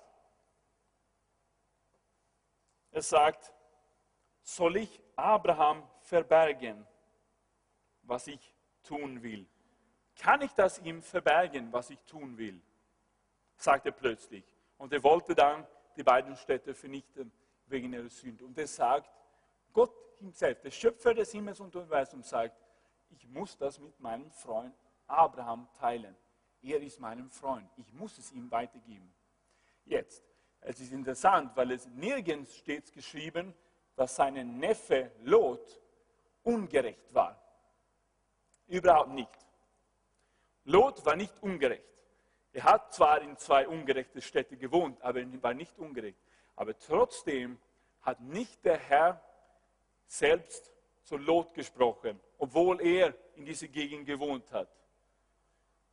Er 2.92 3.02
sagt, 3.02 3.52
soll 4.44 4.78
ich 4.78 5.02
Abraham 5.16 5.82
verbergen, 6.02 6.86
was 8.04 8.28
ich 8.28 8.54
tun 8.84 9.24
will? 9.24 9.48
Kann 10.16 10.44
ich 10.44 10.54
das 10.54 10.78
ihm 10.78 11.02
verbergen, 11.02 11.74
was 11.74 11.90
ich 11.90 12.04
tun 12.04 12.38
will? 12.38 12.62
sagt 13.58 13.88
er 13.88 13.94
plötzlich. 13.94 14.46
Und 14.78 14.94
er 14.94 15.02
wollte 15.02 15.34
dann 15.34 15.66
die 15.96 16.04
beiden 16.04 16.36
Städte 16.36 16.76
vernichten 16.76 17.32
wegen 17.66 17.94
ihrer 17.94 18.10
Sünde. 18.10 18.46
Und 18.46 18.56
er 18.60 18.68
sagt, 18.68 19.10
Gott 19.74 19.92
himself, 20.20 20.62
der 20.62 20.70
Schöpfer 20.70 21.16
des 21.16 21.32
Himmels 21.32 21.60
und 21.60 21.76
Universums, 21.76 22.30
sagt, 22.30 22.56
ich 23.10 23.28
muss 23.28 23.58
das 23.58 23.80
mit 23.80 24.00
meinem 24.00 24.32
Freund 24.32 24.76
Abraham 25.08 25.68
teilen. 25.80 26.16
Er 26.62 26.82
ist 26.82 27.00
mein 27.00 27.30
Freund. 27.30 27.70
Ich 27.78 27.94
muss 27.94 28.18
es 28.18 28.32
ihm 28.32 28.50
weitergeben. 28.50 29.14
Jetzt, 29.86 30.24
es 30.62 30.80
ist 30.80 30.92
interessant, 30.92 31.56
weil 31.56 31.72
es 31.72 31.86
nirgends 31.88 32.56
steht 32.56 32.92
geschrieben, 32.92 33.54
dass 33.96 34.16
sein 34.16 34.58
Neffe 34.58 35.12
Lot 35.22 35.80
ungerecht 36.44 37.14
war. 37.14 37.40
Überhaupt 38.68 39.12
nicht. 39.12 39.30
Lot 40.64 41.06
war 41.06 41.16
nicht 41.16 41.42
ungerecht. 41.44 41.84
Er 42.52 42.64
hat 42.64 42.94
zwar 42.94 43.22
in 43.22 43.38
zwei 43.38 43.68
ungerechte 43.68 44.22
Städte 44.22 44.58
gewohnt, 44.58 45.02
aber 45.02 45.20
er 45.20 45.44
war 45.44 45.54
nicht 45.54 45.78
ungerecht. 45.78 46.18
Aber 46.56 46.78
trotzdem 46.80 47.60
hat 48.02 48.22
nicht 48.22 48.64
der 48.66 48.78
Herr 48.78 49.22
selbst 50.08 50.72
zu 51.06 51.18
Lot 51.18 51.54
gesprochen, 51.54 52.20
obwohl 52.40 52.82
er 52.82 53.16
in 53.36 53.46
dieser 53.46 53.68
Gegend 53.68 54.06
gewohnt 54.06 54.52
hat. 54.52 54.68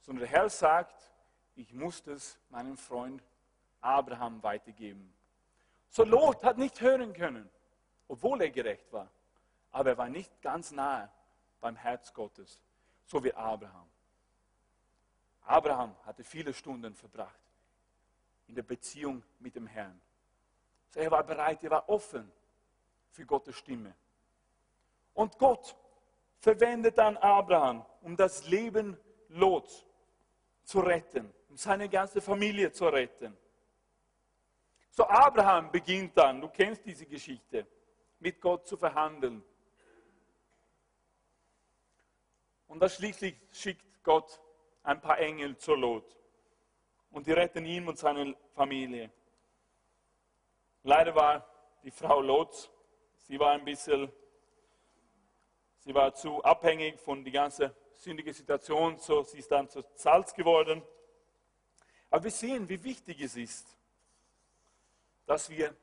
Sondern 0.01 0.25
der 0.25 0.31
Herr 0.31 0.49
sagt, 0.49 1.13
ich 1.55 1.73
muss 1.73 2.03
das 2.03 2.39
meinem 2.49 2.77
Freund 2.77 3.23
Abraham 3.81 4.43
weitergeben. 4.43 5.13
So 5.91 6.05
Lot 6.05 6.43
hat 6.43 6.57
nicht 6.57 6.81
hören 6.81 7.13
können, 7.13 7.49
obwohl 8.09 8.41
er 8.41 8.51
gerecht 8.51 8.91
war. 8.93 9.11
Aber 9.71 9.91
er 9.91 9.99
war 9.99 10.09
nicht 10.09 10.41
ganz 10.41 10.73
nahe 10.73 11.11
beim 11.61 11.77
Herz 11.77 12.13
Gottes, 12.13 12.61
so 13.05 13.23
wie 13.23 13.33
Abraham. 13.35 13.89
Abraham 15.43 15.95
hatte 16.07 16.25
viele 16.25 16.55
Stunden 16.55 16.95
verbracht 16.95 17.39
in 18.49 18.55
der 18.55 18.63
Beziehung 18.63 19.23
mit 19.41 19.55
dem 19.57 19.67
Herrn. 19.67 20.01
So 20.91 21.01
er 21.01 21.11
war 21.11 21.23
bereit, 21.23 21.63
er 21.65 21.71
war 21.71 21.89
offen 21.89 22.31
für 23.11 23.27
Gottes 23.27 23.57
Stimme. 23.57 23.95
Und 25.15 25.39
Gott 25.39 25.77
verwendet 26.39 26.99
dann 26.99 27.17
Abraham, 27.19 27.85
um 28.03 28.17
das 28.17 28.47
Leben 28.47 28.99
Lots 29.29 29.87
zu 30.65 30.81
retten, 30.81 31.33
um 31.49 31.57
seine 31.57 31.89
ganze 31.89 32.21
Familie 32.21 32.73
zu 32.73 32.87
retten. 32.87 33.37
So 34.91 35.07
Abraham 35.07 35.71
beginnt 35.71 36.17
dann, 36.17 36.41
du 36.41 36.49
kennst 36.49 36.85
diese 36.85 37.07
Geschichte, 37.07 37.67
mit 38.19 38.41
Gott 38.41 38.67
zu 38.67 38.77
verhandeln. 38.77 39.43
Und 42.69 42.81
dann 42.81 42.91
schließlich 42.91 43.37
schickt 43.53 44.03
Gott 44.03 44.41
ein 44.83 45.01
paar 45.01 45.19
Engel 45.19 45.57
zur 45.57 45.79
Lot. 45.79 46.17
Und 47.11 47.27
die 47.27 47.33
retten 47.33 47.65
ihn 47.65 47.87
und 47.87 47.99
seine 47.99 48.35
Familie. 48.55 49.11
Leider 50.83 51.15
war 51.15 51.47
die 51.83 51.91
Frau 51.91 52.21
Lot, 52.21 52.71
sie 53.19 53.39
war 53.39 53.53
ein 53.53 53.65
bisschen, 53.65 54.11
sie 55.85 55.95
war 55.95 56.15
zu 56.15 56.43
abhängig 56.43 56.99
von 57.01 57.25
der 57.25 57.33
ganzen 57.33 57.71
sündigen 57.95 58.33
Situation, 58.33 58.99
so 58.99 59.23
sie 59.23 59.39
ist 59.39 59.51
dann 59.51 59.69
zu 59.69 59.83
Salz 59.95 60.35
geworden. 60.35 60.83
Aber 62.11 62.25
wir 62.25 62.31
sehen, 62.31 62.69
wie 62.69 62.83
wichtig 62.83 63.21
es 63.21 63.37
ist, 63.37 63.67
dass 65.27 65.49
wir 65.51 65.75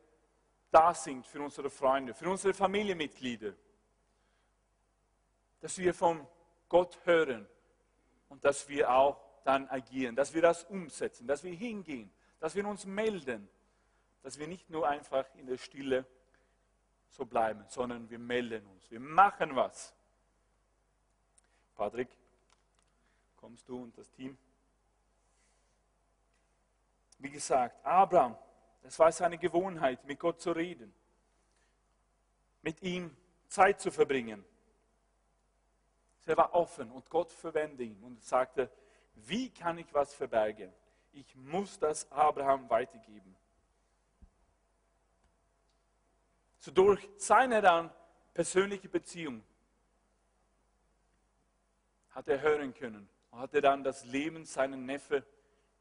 da 0.71 0.93
sind 0.93 1.25
für 1.25 1.41
unsere 1.41 1.69
Freunde, 1.69 2.13
für 2.13 2.29
unsere 2.29 2.53
Familienmitglieder. 2.53 3.53
Dass 5.61 5.77
wir 5.77 5.93
von 5.93 6.25
Gott 6.67 6.99
hören 7.05 7.47
und 8.29 8.45
dass 8.45 8.69
wir 8.69 8.91
auch 8.91 9.19
dann 9.43 9.67
agieren, 9.69 10.15
dass 10.15 10.33
wir 10.33 10.41
das 10.41 10.63
umsetzen, 10.65 11.25
dass 11.25 11.43
wir 11.43 11.53
hingehen, 11.53 12.11
dass 12.39 12.55
wir 12.55 12.65
uns 12.67 12.85
melden, 12.85 13.49
dass 14.21 14.37
wir 14.37 14.47
nicht 14.47 14.69
nur 14.69 14.87
einfach 14.87 15.25
in 15.35 15.47
der 15.47 15.57
Stille 15.57 16.05
so 17.09 17.25
bleiben, 17.25 17.63
sondern 17.67 18.09
wir 18.09 18.19
melden 18.19 18.65
uns, 18.67 18.89
wir 18.89 18.99
machen 18.99 19.55
was. 19.55 19.93
Patrick, 21.75 22.09
kommst 23.37 23.67
du 23.67 23.83
und 23.83 23.97
das 23.97 24.09
Team? 24.11 24.37
Wie 27.17 27.29
gesagt, 27.29 27.85
Abraham 27.85 28.35
es 28.83 28.97
war 28.97 29.11
seine 29.11 29.37
Gewohnheit, 29.37 30.03
mit 30.05 30.19
Gott 30.19 30.41
zu 30.41 30.51
reden, 30.51 30.93
mit 32.61 32.81
ihm 32.81 33.15
Zeit 33.47 33.79
zu 33.79 33.91
verbringen. 33.91 34.43
Er 36.25 36.37
war 36.37 36.53
offen 36.53 36.91
und 36.91 37.09
Gott 37.09 37.31
verwendete 37.31 37.83
ihn 37.83 38.03
und 38.03 38.23
sagte, 38.23 38.69
wie 39.15 39.49
kann 39.49 39.79
ich 39.79 39.91
was 39.93 40.13
verbergen? 40.13 40.71
Ich 41.13 41.35
muss 41.35 41.79
das 41.79 42.09
Abraham 42.11 42.69
weitergeben. 42.69 43.35
So 46.59 46.71
durch 46.71 47.07
seine 47.17 47.61
dann 47.61 47.89
persönliche 48.33 48.89
Beziehung 48.89 49.43
hat 52.11 52.27
er 52.27 52.41
hören 52.41 52.73
können 52.73 53.07
und 53.31 53.39
hat 53.39 53.53
er 53.53 53.61
dann 53.61 53.83
das 53.83 54.03
Leben 54.05 54.45
seiner 54.45 54.77
Neffe 54.77 55.25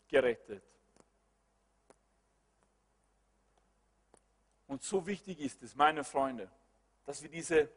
gerettet. 0.08 0.62
Und 4.68 4.82
so 4.82 5.06
wichtig 5.06 5.40
ist 5.40 5.62
es, 5.62 5.74
meine 5.74 6.04
Freunde, 6.04 6.48
dass 7.06 7.22
wir 7.22 7.30
diese 7.30 7.68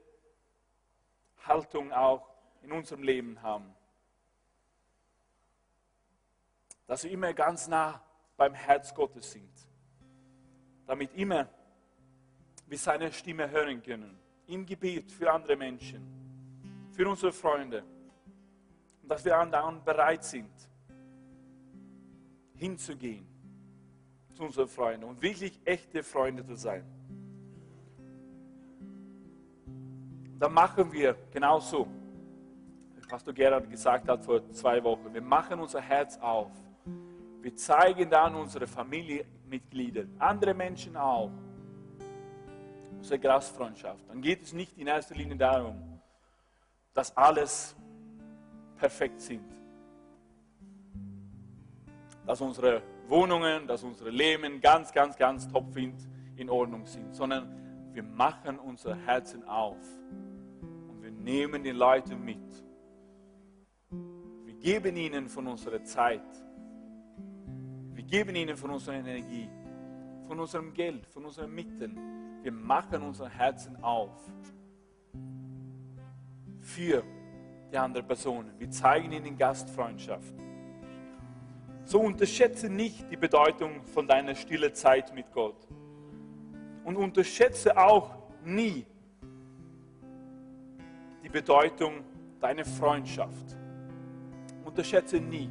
Haltung 1.45 1.91
auch 1.91 2.27
in 2.61 2.71
unserem 2.71 3.01
Leben 3.01 3.41
haben. 3.41 3.73
Dass 6.85 7.03
wir 7.03 7.11
immer 7.11 7.33
ganz 7.33 7.67
nah 7.67 8.03
beim 8.35 8.53
Herz 8.53 8.93
Gottes 8.93 9.31
sind. 9.31 9.51
Damit 10.85 11.13
immer 11.13 11.49
wir 12.71 12.77
seine 12.77 13.11
Stimme 13.11 13.51
hören 13.51 13.83
können. 13.83 14.17
Im 14.47 14.65
Gebet 14.65 15.11
für 15.11 15.29
andere 15.29 15.57
Menschen, 15.57 16.01
für 16.93 17.05
unsere 17.07 17.33
Freunde. 17.33 17.83
Und 19.03 19.09
dass 19.09 19.25
wir 19.25 19.37
andauernd 19.37 19.83
bereit 19.83 20.23
sind, 20.23 20.49
hinzugehen 22.55 23.27
zu 24.33 24.43
unseren 24.43 24.69
Freunden 24.69 25.03
und 25.03 25.21
wirklich 25.21 25.59
echte 25.65 26.01
Freunde 26.01 26.45
zu 26.45 26.55
sein. 26.55 26.85
Dann 30.39 30.53
machen 30.53 30.93
wir 30.93 31.17
genauso, 31.29 31.87
wie 32.95 33.01
Pastor 33.01 33.33
Gerhard 33.33 33.69
gesagt 33.69 34.07
hat 34.07 34.23
vor 34.23 34.49
zwei 34.53 34.81
Wochen, 34.81 35.13
wir 35.13 35.21
machen 35.21 35.59
unser 35.59 35.81
Herz 35.81 36.17
auf. 36.19 36.51
Wir 37.41 37.53
zeigen 37.53 38.09
dann 38.09 38.33
unsere 38.33 38.65
Familienmitglieder, 38.65 40.05
andere 40.19 40.53
Menschen 40.53 40.95
auch, 40.95 41.31
unsere 43.01 43.17
Gastfreundschaft. 43.17 44.07
Dann 44.09 44.21
geht 44.21 44.43
es 44.43 44.53
nicht 44.53 44.77
in 44.77 44.85
erster 44.85 45.15
Linie 45.15 45.35
darum, 45.35 45.75
dass 46.93 47.17
alles 47.17 47.75
perfekt 48.77 49.19
sind. 49.19 49.43
Dass 52.27 52.39
unsere 52.41 52.83
Wohnungen, 53.07 53.65
dass 53.65 53.83
unsere 53.83 54.11
Leben 54.11 54.61
ganz, 54.61 54.93
ganz, 54.93 55.17
ganz 55.17 55.47
top 55.47 55.75
in 55.75 56.47
Ordnung 56.47 56.85
sind, 56.85 57.15
sondern 57.15 57.49
wir 57.91 58.03
machen 58.03 58.59
unsere 58.59 58.95
Herzen 58.95 59.47
auf 59.47 59.79
und 60.61 61.01
wir 61.01 61.09
nehmen 61.09 61.63
die 61.63 61.71
Leute 61.71 62.15
mit. 62.15 62.37
Wir 64.45 64.53
geben 64.53 64.95
ihnen 64.95 65.27
von 65.27 65.47
unserer 65.47 65.83
Zeit. 65.83 66.21
Wir 67.93 68.03
geben 68.03 68.35
ihnen 68.35 68.55
von 68.55 68.69
unserer 68.69 68.93
Energie, 68.93 69.49
von 70.31 70.39
unserem 70.39 70.73
Geld, 70.73 71.05
von 71.07 71.25
unseren 71.25 71.53
Mitteln. 71.53 71.99
Wir 72.41 72.53
machen 72.53 73.03
unsere 73.03 73.27
Herzen 73.27 73.75
auf 73.83 74.15
für 76.61 77.03
die 77.69 77.77
andere 77.77 78.01
Personen. 78.01 78.57
Wir 78.57 78.69
zeigen 78.69 79.11
ihnen 79.11 79.37
Gastfreundschaft. 79.37 80.33
So 81.83 81.99
unterschätze 81.99 82.69
nicht 82.69 83.11
die 83.11 83.17
Bedeutung 83.17 83.83
von 83.83 84.07
deiner 84.07 84.33
stille 84.33 84.71
Zeit 84.71 85.13
mit 85.13 85.29
Gott. 85.33 85.67
Und 86.85 86.95
unterschätze 86.95 87.77
auch 87.77 88.15
nie 88.45 88.85
die 91.25 91.29
Bedeutung 91.29 92.05
deiner 92.39 92.63
Freundschaft. 92.63 93.57
Unterschätze 94.63 95.19
nie 95.19 95.49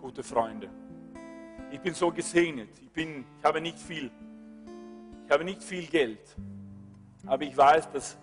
gute 0.00 0.24
Freunde. 0.24 0.68
Ich 1.74 1.80
bin 1.80 1.92
so 1.92 2.12
gesegnet. 2.12 2.68
Ich, 2.80 2.90
bin, 2.92 3.24
ich 3.36 3.44
habe 3.44 3.60
nicht 3.60 3.76
viel. 3.76 4.08
Ich 5.26 5.32
habe 5.32 5.42
nicht 5.42 5.60
viel 5.60 5.88
Geld. 5.88 6.20
Aber 7.26 7.42
ich 7.42 7.56
weiß, 7.56 7.90
dass 7.90 8.16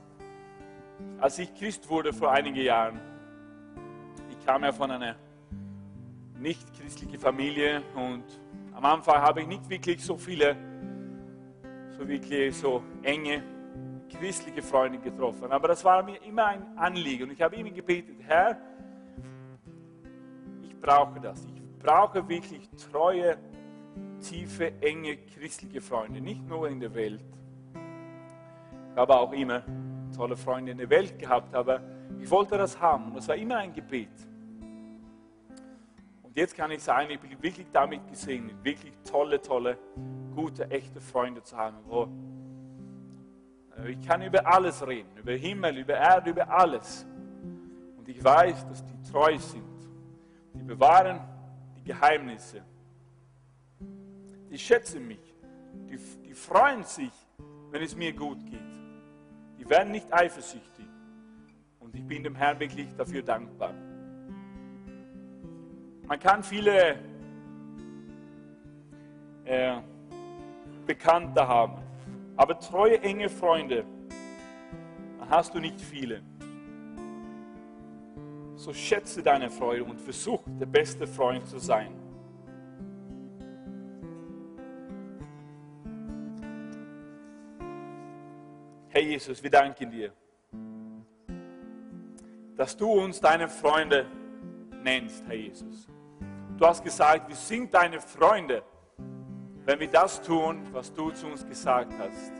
als 1.19 1.37
ich 1.37 1.53
Christ 1.53 1.89
wurde 1.89 2.13
vor 2.13 2.31
einigen 2.31 2.55
Jahren, 2.55 3.01
ich 4.29 4.45
kam 4.45 4.63
ja 4.63 4.71
von 4.71 4.89
einer 4.89 5.17
nicht 6.39 6.73
christlichen 6.79 7.19
Familie 7.19 7.83
und 7.93 8.23
am 8.73 8.85
Anfang 8.85 9.21
habe 9.21 9.41
ich 9.41 9.47
nicht 9.47 9.69
wirklich 9.69 10.01
so 10.01 10.15
viele, 10.15 10.55
so 11.97 12.07
wirklich 12.07 12.55
so 12.55 12.81
enge 13.03 13.43
christliche 14.09 14.61
Freunde 14.61 14.97
getroffen. 14.97 15.51
Aber 15.51 15.67
das 15.67 15.83
war 15.83 16.01
mir 16.03 16.23
immer 16.23 16.45
ein 16.45 16.77
Anliegen 16.77 17.25
und 17.25 17.31
ich 17.31 17.41
habe 17.41 17.57
immer 17.57 17.71
gebetet, 17.71 18.15
Herr, 18.21 18.57
ich 20.63 20.79
brauche 20.79 21.19
das. 21.19 21.45
Ich 21.53 21.60
brauche 21.81 22.27
wirklich 22.27 22.69
treue, 22.91 23.37
tiefe, 24.19 24.73
enge 24.81 25.17
christliche 25.17 25.81
Freunde, 25.81 26.21
nicht 26.21 26.47
nur 26.47 26.69
in 26.69 26.79
der 26.79 26.93
Welt. 26.93 27.23
Ich 28.91 28.97
habe 28.97 29.17
auch 29.17 29.31
immer 29.31 29.63
tolle 30.15 30.35
Freunde 30.35 30.71
in 30.71 30.77
der 30.77 30.89
Welt 30.89 31.17
gehabt, 31.17 31.55
aber 31.55 31.81
ich 32.19 32.29
wollte 32.29 32.57
das 32.57 32.79
haben 32.79 33.07
und 33.07 33.15
das 33.15 33.27
war 33.27 33.35
immer 33.35 33.57
ein 33.57 33.73
Gebet. 33.73 34.09
Und 36.21 36.37
jetzt 36.37 36.55
kann 36.55 36.71
ich 36.71 36.83
sagen, 36.83 37.09
ich 37.09 37.19
bin 37.19 37.41
wirklich 37.41 37.67
damit 37.71 38.07
gesegnet, 38.07 38.55
wirklich 38.63 38.93
tolle, 39.09 39.41
tolle, 39.41 39.77
gute, 40.35 40.69
echte 40.69 41.01
Freunde 41.01 41.43
zu 41.43 41.57
haben, 41.57 41.77
wo 41.85 42.07
äh, 43.77 43.91
ich 43.91 44.07
kann 44.07 44.21
über 44.21 44.45
alles 44.45 44.85
reden, 44.85 45.09
über 45.17 45.33
Himmel, 45.33 45.77
über 45.77 45.95
Erde, 45.95 46.29
über 46.29 46.49
alles. 46.49 47.05
Und 47.97 48.07
ich 48.07 48.23
weiß, 48.23 48.67
dass 48.67 48.85
die 48.85 49.11
treu 49.11 49.37
sind. 49.37 49.63
Die 50.53 50.63
bewahren 50.63 51.19
die 51.81 51.91
Geheimnisse. 51.91 52.61
Die 54.49 54.57
schätzen 54.57 55.07
mich. 55.07 55.19
Die, 55.89 55.97
die 56.27 56.33
freuen 56.33 56.83
sich, 56.83 57.11
wenn 57.71 57.81
es 57.81 57.95
mir 57.95 58.13
gut 58.13 58.45
geht. 58.45 58.59
Die 59.59 59.69
werden 59.69 59.91
nicht 59.91 60.11
eifersüchtig. 60.13 60.85
Und 61.79 61.95
ich 61.95 62.05
bin 62.05 62.23
dem 62.23 62.35
Herrn 62.35 62.59
wirklich 62.59 62.87
dafür 62.95 63.21
dankbar. 63.21 63.73
Man 66.05 66.19
kann 66.19 66.43
viele 66.43 66.99
äh, 69.45 69.77
Bekannte 70.85 71.47
haben, 71.47 71.81
aber 72.35 72.59
treue, 72.59 73.01
enge 73.01 73.29
Freunde 73.29 73.85
hast 75.29 75.53
du 75.53 75.59
nicht 75.59 75.79
viele. 75.79 76.21
So 78.61 78.71
schätze 78.73 79.23
deine 79.23 79.49
Freude 79.49 79.83
und 79.83 79.99
versuch, 79.99 80.43
der 80.59 80.67
beste 80.67 81.07
Freund 81.07 81.47
zu 81.47 81.57
sein. 81.57 81.95
Herr 88.89 89.01
Jesus, 89.01 89.41
wir 89.41 89.49
danken 89.49 89.89
dir, 89.89 90.13
dass 92.55 92.77
du 92.77 92.87
uns 92.87 93.19
deine 93.19 93.47
Freunde 93.47 94.05
nennst, 94.83 95.25
Herr 95.25 95.37
Jesus. 95.37 95.87
Du 96.55 96.63
hast 96.63 96.83
gesagt, 96.83 97.29
wir 97.29 97.35
sind 97.35 97.73
deine 97.73 97.99
Freunde, 97.99 98.61
wenn 99.65 99.79
wir 99.79 99.89
das 99.89 100.21
tun, 100.21 100.67
was 100.71 100.93
du 100.93 101.09
zu 101.09 101.25
uns 101.25 101.43
gesagt 101.47 101.93
hast. 101.97 102.31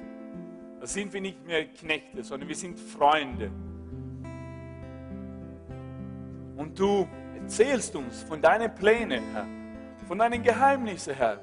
Da 0.79 0.85
sind 0.85 1.13
wir 1.13 1.21
nicht 1.21 1.43
mehr 1.47 1.65
Knechte, 1.65 2.23
sondern 2.23 2.47
wir 2.47 2.55
sind 2.55 2.79
Freunde. 2.79 3.51
Und 6.71 6.79
du 6.79 7.07
erzählst 7.35 7.95
uns 7.95 8.23
von 8.23 8.41
deinen 8.41 8.73
Plänen, 8.73 9.23
Herr, 9.33 9.45
von 10.07 10.17
deinen 10.17 10.41
Geheimnissen, 10.41 11.13
Herr. 11.13 11.41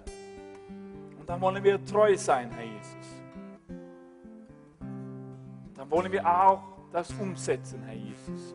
Und 1.18 1.28
dann 1.28 1.40
wollen 1.40 1.62
wir 1.62 1.84
treu 1.84 2.16
sein, 2.16 2.50
Herr 2.50 2.64
Jesus 2.64 3.18
dann 5.88 5.96
wollen 5.96 6.12
wir 6.12 6.26
auch 6.26 6.60
das 6.92 7.10
umsetzen, 7.12 7.82
Herr 7.84 7.94
Jesus. 7.94 8.54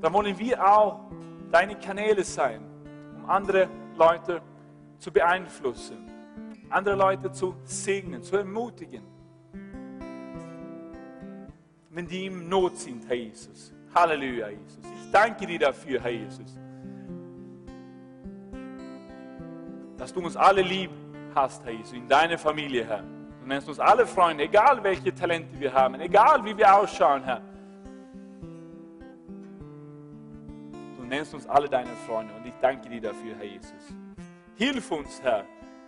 Dann 0.00 0.12
wollen 0.12 0.38
wir 0.38 0.64
auch 0.64 1.10
deine 1.50 1.74
Kanäle 1.76 2.24
sein, 2.24 2.62
um 3.16 3.28
andere 3.28 3.68
Leute 3.98 4.40
zu 4.98 5.12
beeinflussen, 5.12 6.08
andere 6.70 6.94
Leute 6.94 7.30
zu 7.32 7.56
segnen, 7.64 8.22
zu 8.22 8.36
ermutigen, 8.36 9.02
wenn 11.90 12.06
die 12.06 12.26
im 12.26 12.48
Not 12.48 12.78
sind, 12.78 13.06
Herr 13.06 13.16
Jesus. 13.16 13.74
Halleluja, 13.94 14.48
Jesus. 14.48 14.78
Ich 14.84 15.10
danke 15.10 15.46
dir 15.46 15.58
dafür, 15.58 16.00
Herr 16.00 16.10
Jesus, 16.10 16.56
dass 19.96 20.12
du 20.12 20.20
uns 20.20 20.36
alle 20.36 20.62
lieb 20.62 20.90
hast, 21.34 21.64
Herr 21.64 21.72
Jesus, 21.72 21.92
in 21.92 22.08
deiner 22.08 22.38
Familie, 22.38 22.84
Herr. 22.84 23.02
Du 23.40 23.46
nennst 23.46 23.68
uns 23.68 23.80
alle 23.80 24.06
Freunde, 24.06 24.44
egal 24.44 24.82
welche 24.82 25.14
Talente 25.14 25.58
wir 25.58 25.72
haben, 25.72 25.94
egal 26.00 26.44
wie 26.44 26.56
wir 26.56 26.74
ausschauen, 26.74 27.24
Herr. 27.24 27.42
Du 30.96 31.04
nennst 31.04 31.34
uns 31.34 31.46
alle 31.46 31.68
deine 31.68 31.90
Freunde 32.06 32.32
und 32.34 32.46
ich 32.46 32.54
danke 32.60 32.88
dir 32.88 33.00
dafür, 33.00 33.34
Herr 33.36 33.46
Jesus. 33.46 33.94
Hilf 34.54 34.90
uns, 34.92 35.20
Herr, 35.22 35.44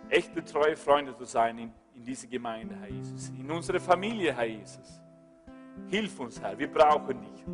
echte 0.09 0.43
treue 0.43 0.75
Freunde 0.75 1.15
zu 1.15 1.23
sein 1.23 1.57
in, 1.57 1.71
in 1.95 2.03
dieser 2.03 2.27
Gemeinde, 2.27 2.75
Herr 2.75 2.89
Jesus, 2.89 3.31
in 3.39 3.49
unserer 3.49 3.79
Familie, 3.79 4.35
Herr 4.35 4.45
Jesus. 4.45 4.99
Hilf 5.87 6.19
uns, 6.19 6.41
Herr, 6.41 6.57
wir 6.57 6.71
brauchen 6.71 7.21
dich. 7.21 7.45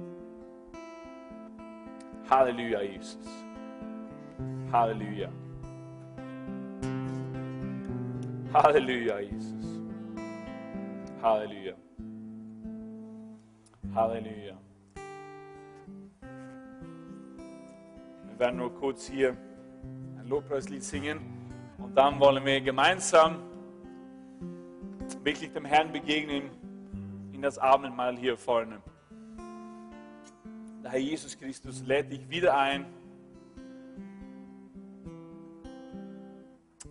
Halleluja, 2.29 2.81
Jesus. 2.81 3.17
Halleluja. 4.71 5.29
Halleluja, 8.53 9.19
Jesus. 9.19 9.81
Halleluja. 11.23 11.73
Halleluja. 13.95 14.57
Wir 18.27 18.39
werden 18.39 18.57
nur 18.57 18.75
kurz 18.75 19.07
hier 19.07 19.35
ein 20.19 20.27
Lobpreislied 20.27 20.83
singen 20.83 21.19
und 21.79 21.95
dann 21.95 22.19
wollen 22.19 22.45
wir 22.45 22.61
gemeinsam 22.61 23.37
wirklich 25.23 25.51
dem 25.51 25.65
Herrn 25.65 25.91
begegnen 25.91 26.51
in 27.33 27.41
das 27.41 27.57
Abendmahl 27.57 28.15
hier 28.17 28.37
vorne. 28.37 28.79
Der 30.83 30.91
Herr 30.91 30.99
Jesus 30.99 31.37
Christus 31.37 31.83
lädt 31.85 32.11
dich 32.11 32.29
wieder 32.29 32.57
ein, 32.57 32.85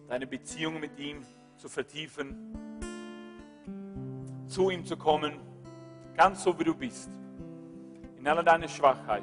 deine 0.08 0.26
Beziehung 0.26 0.80
mit 0.80 0.98
ihm 0.98 1.22
zu 1.56 1.68
vertiefen 1.68 2.58
zu 4.48 4.70
ihm 4.70 4.84
zu 4.84 4.96
kommen, 4.96 5.34
ganz 6.16 6.42
so 6.42 6.58
wie 6.58 6.64
du 6.64 6.74
bist, 6.74 7.10
in 8.18 8.26
aller 8.26 8.42
deiner 8.42 8.68
Schwachheit, 8.68 9.22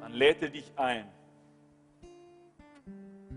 dann 0.00 0.12
lädt 0.12 0.42
er 0.42 0.50
dich 0.50 0.70
ein. 0.76 1.06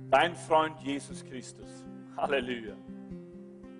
Dein 0.09 0.35
Freund 0.35 0.79
Jesus 0.81 1.25
Christus. 1.25 1.85
Halleluja. 2.15 2.75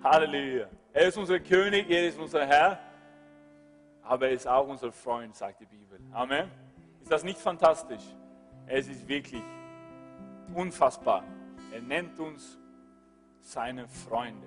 Halleluja. 0.02 0.68
Er 0.92 1.08
ist 1.08 1.16
unser 1.16 1.38
König, 1.38 1.88
er 1.88 2.08
ist 2.08 2.18
unser 2.18 2.46
Herr, 2.46 2.78
aber 4.08 4.28
er 4.28 4.32
ist 4.32 4.48
auch 4.48 4.66
unser 4.66 4.90
Freund, 4.90 5.36
sagt 5.36 5.60
die 5.60 5.66
Bibel. 5.66 6.00
Amen. 6.12 6.50
Ist 7.02 7.12
das 7.12 7.24
nicht 7.24 7.38
fantastisch? 7.38 8.02
Es 8.66 8.88
ist 8.88 9.06
wirklich 9.06 9.42
unfassbar. 10.54 11.24
Er 11.72 11.82
nennt 11.82 12.18
uns 12.18 12.58
seine 13.40 13.86
Freunde. 13.86 14.46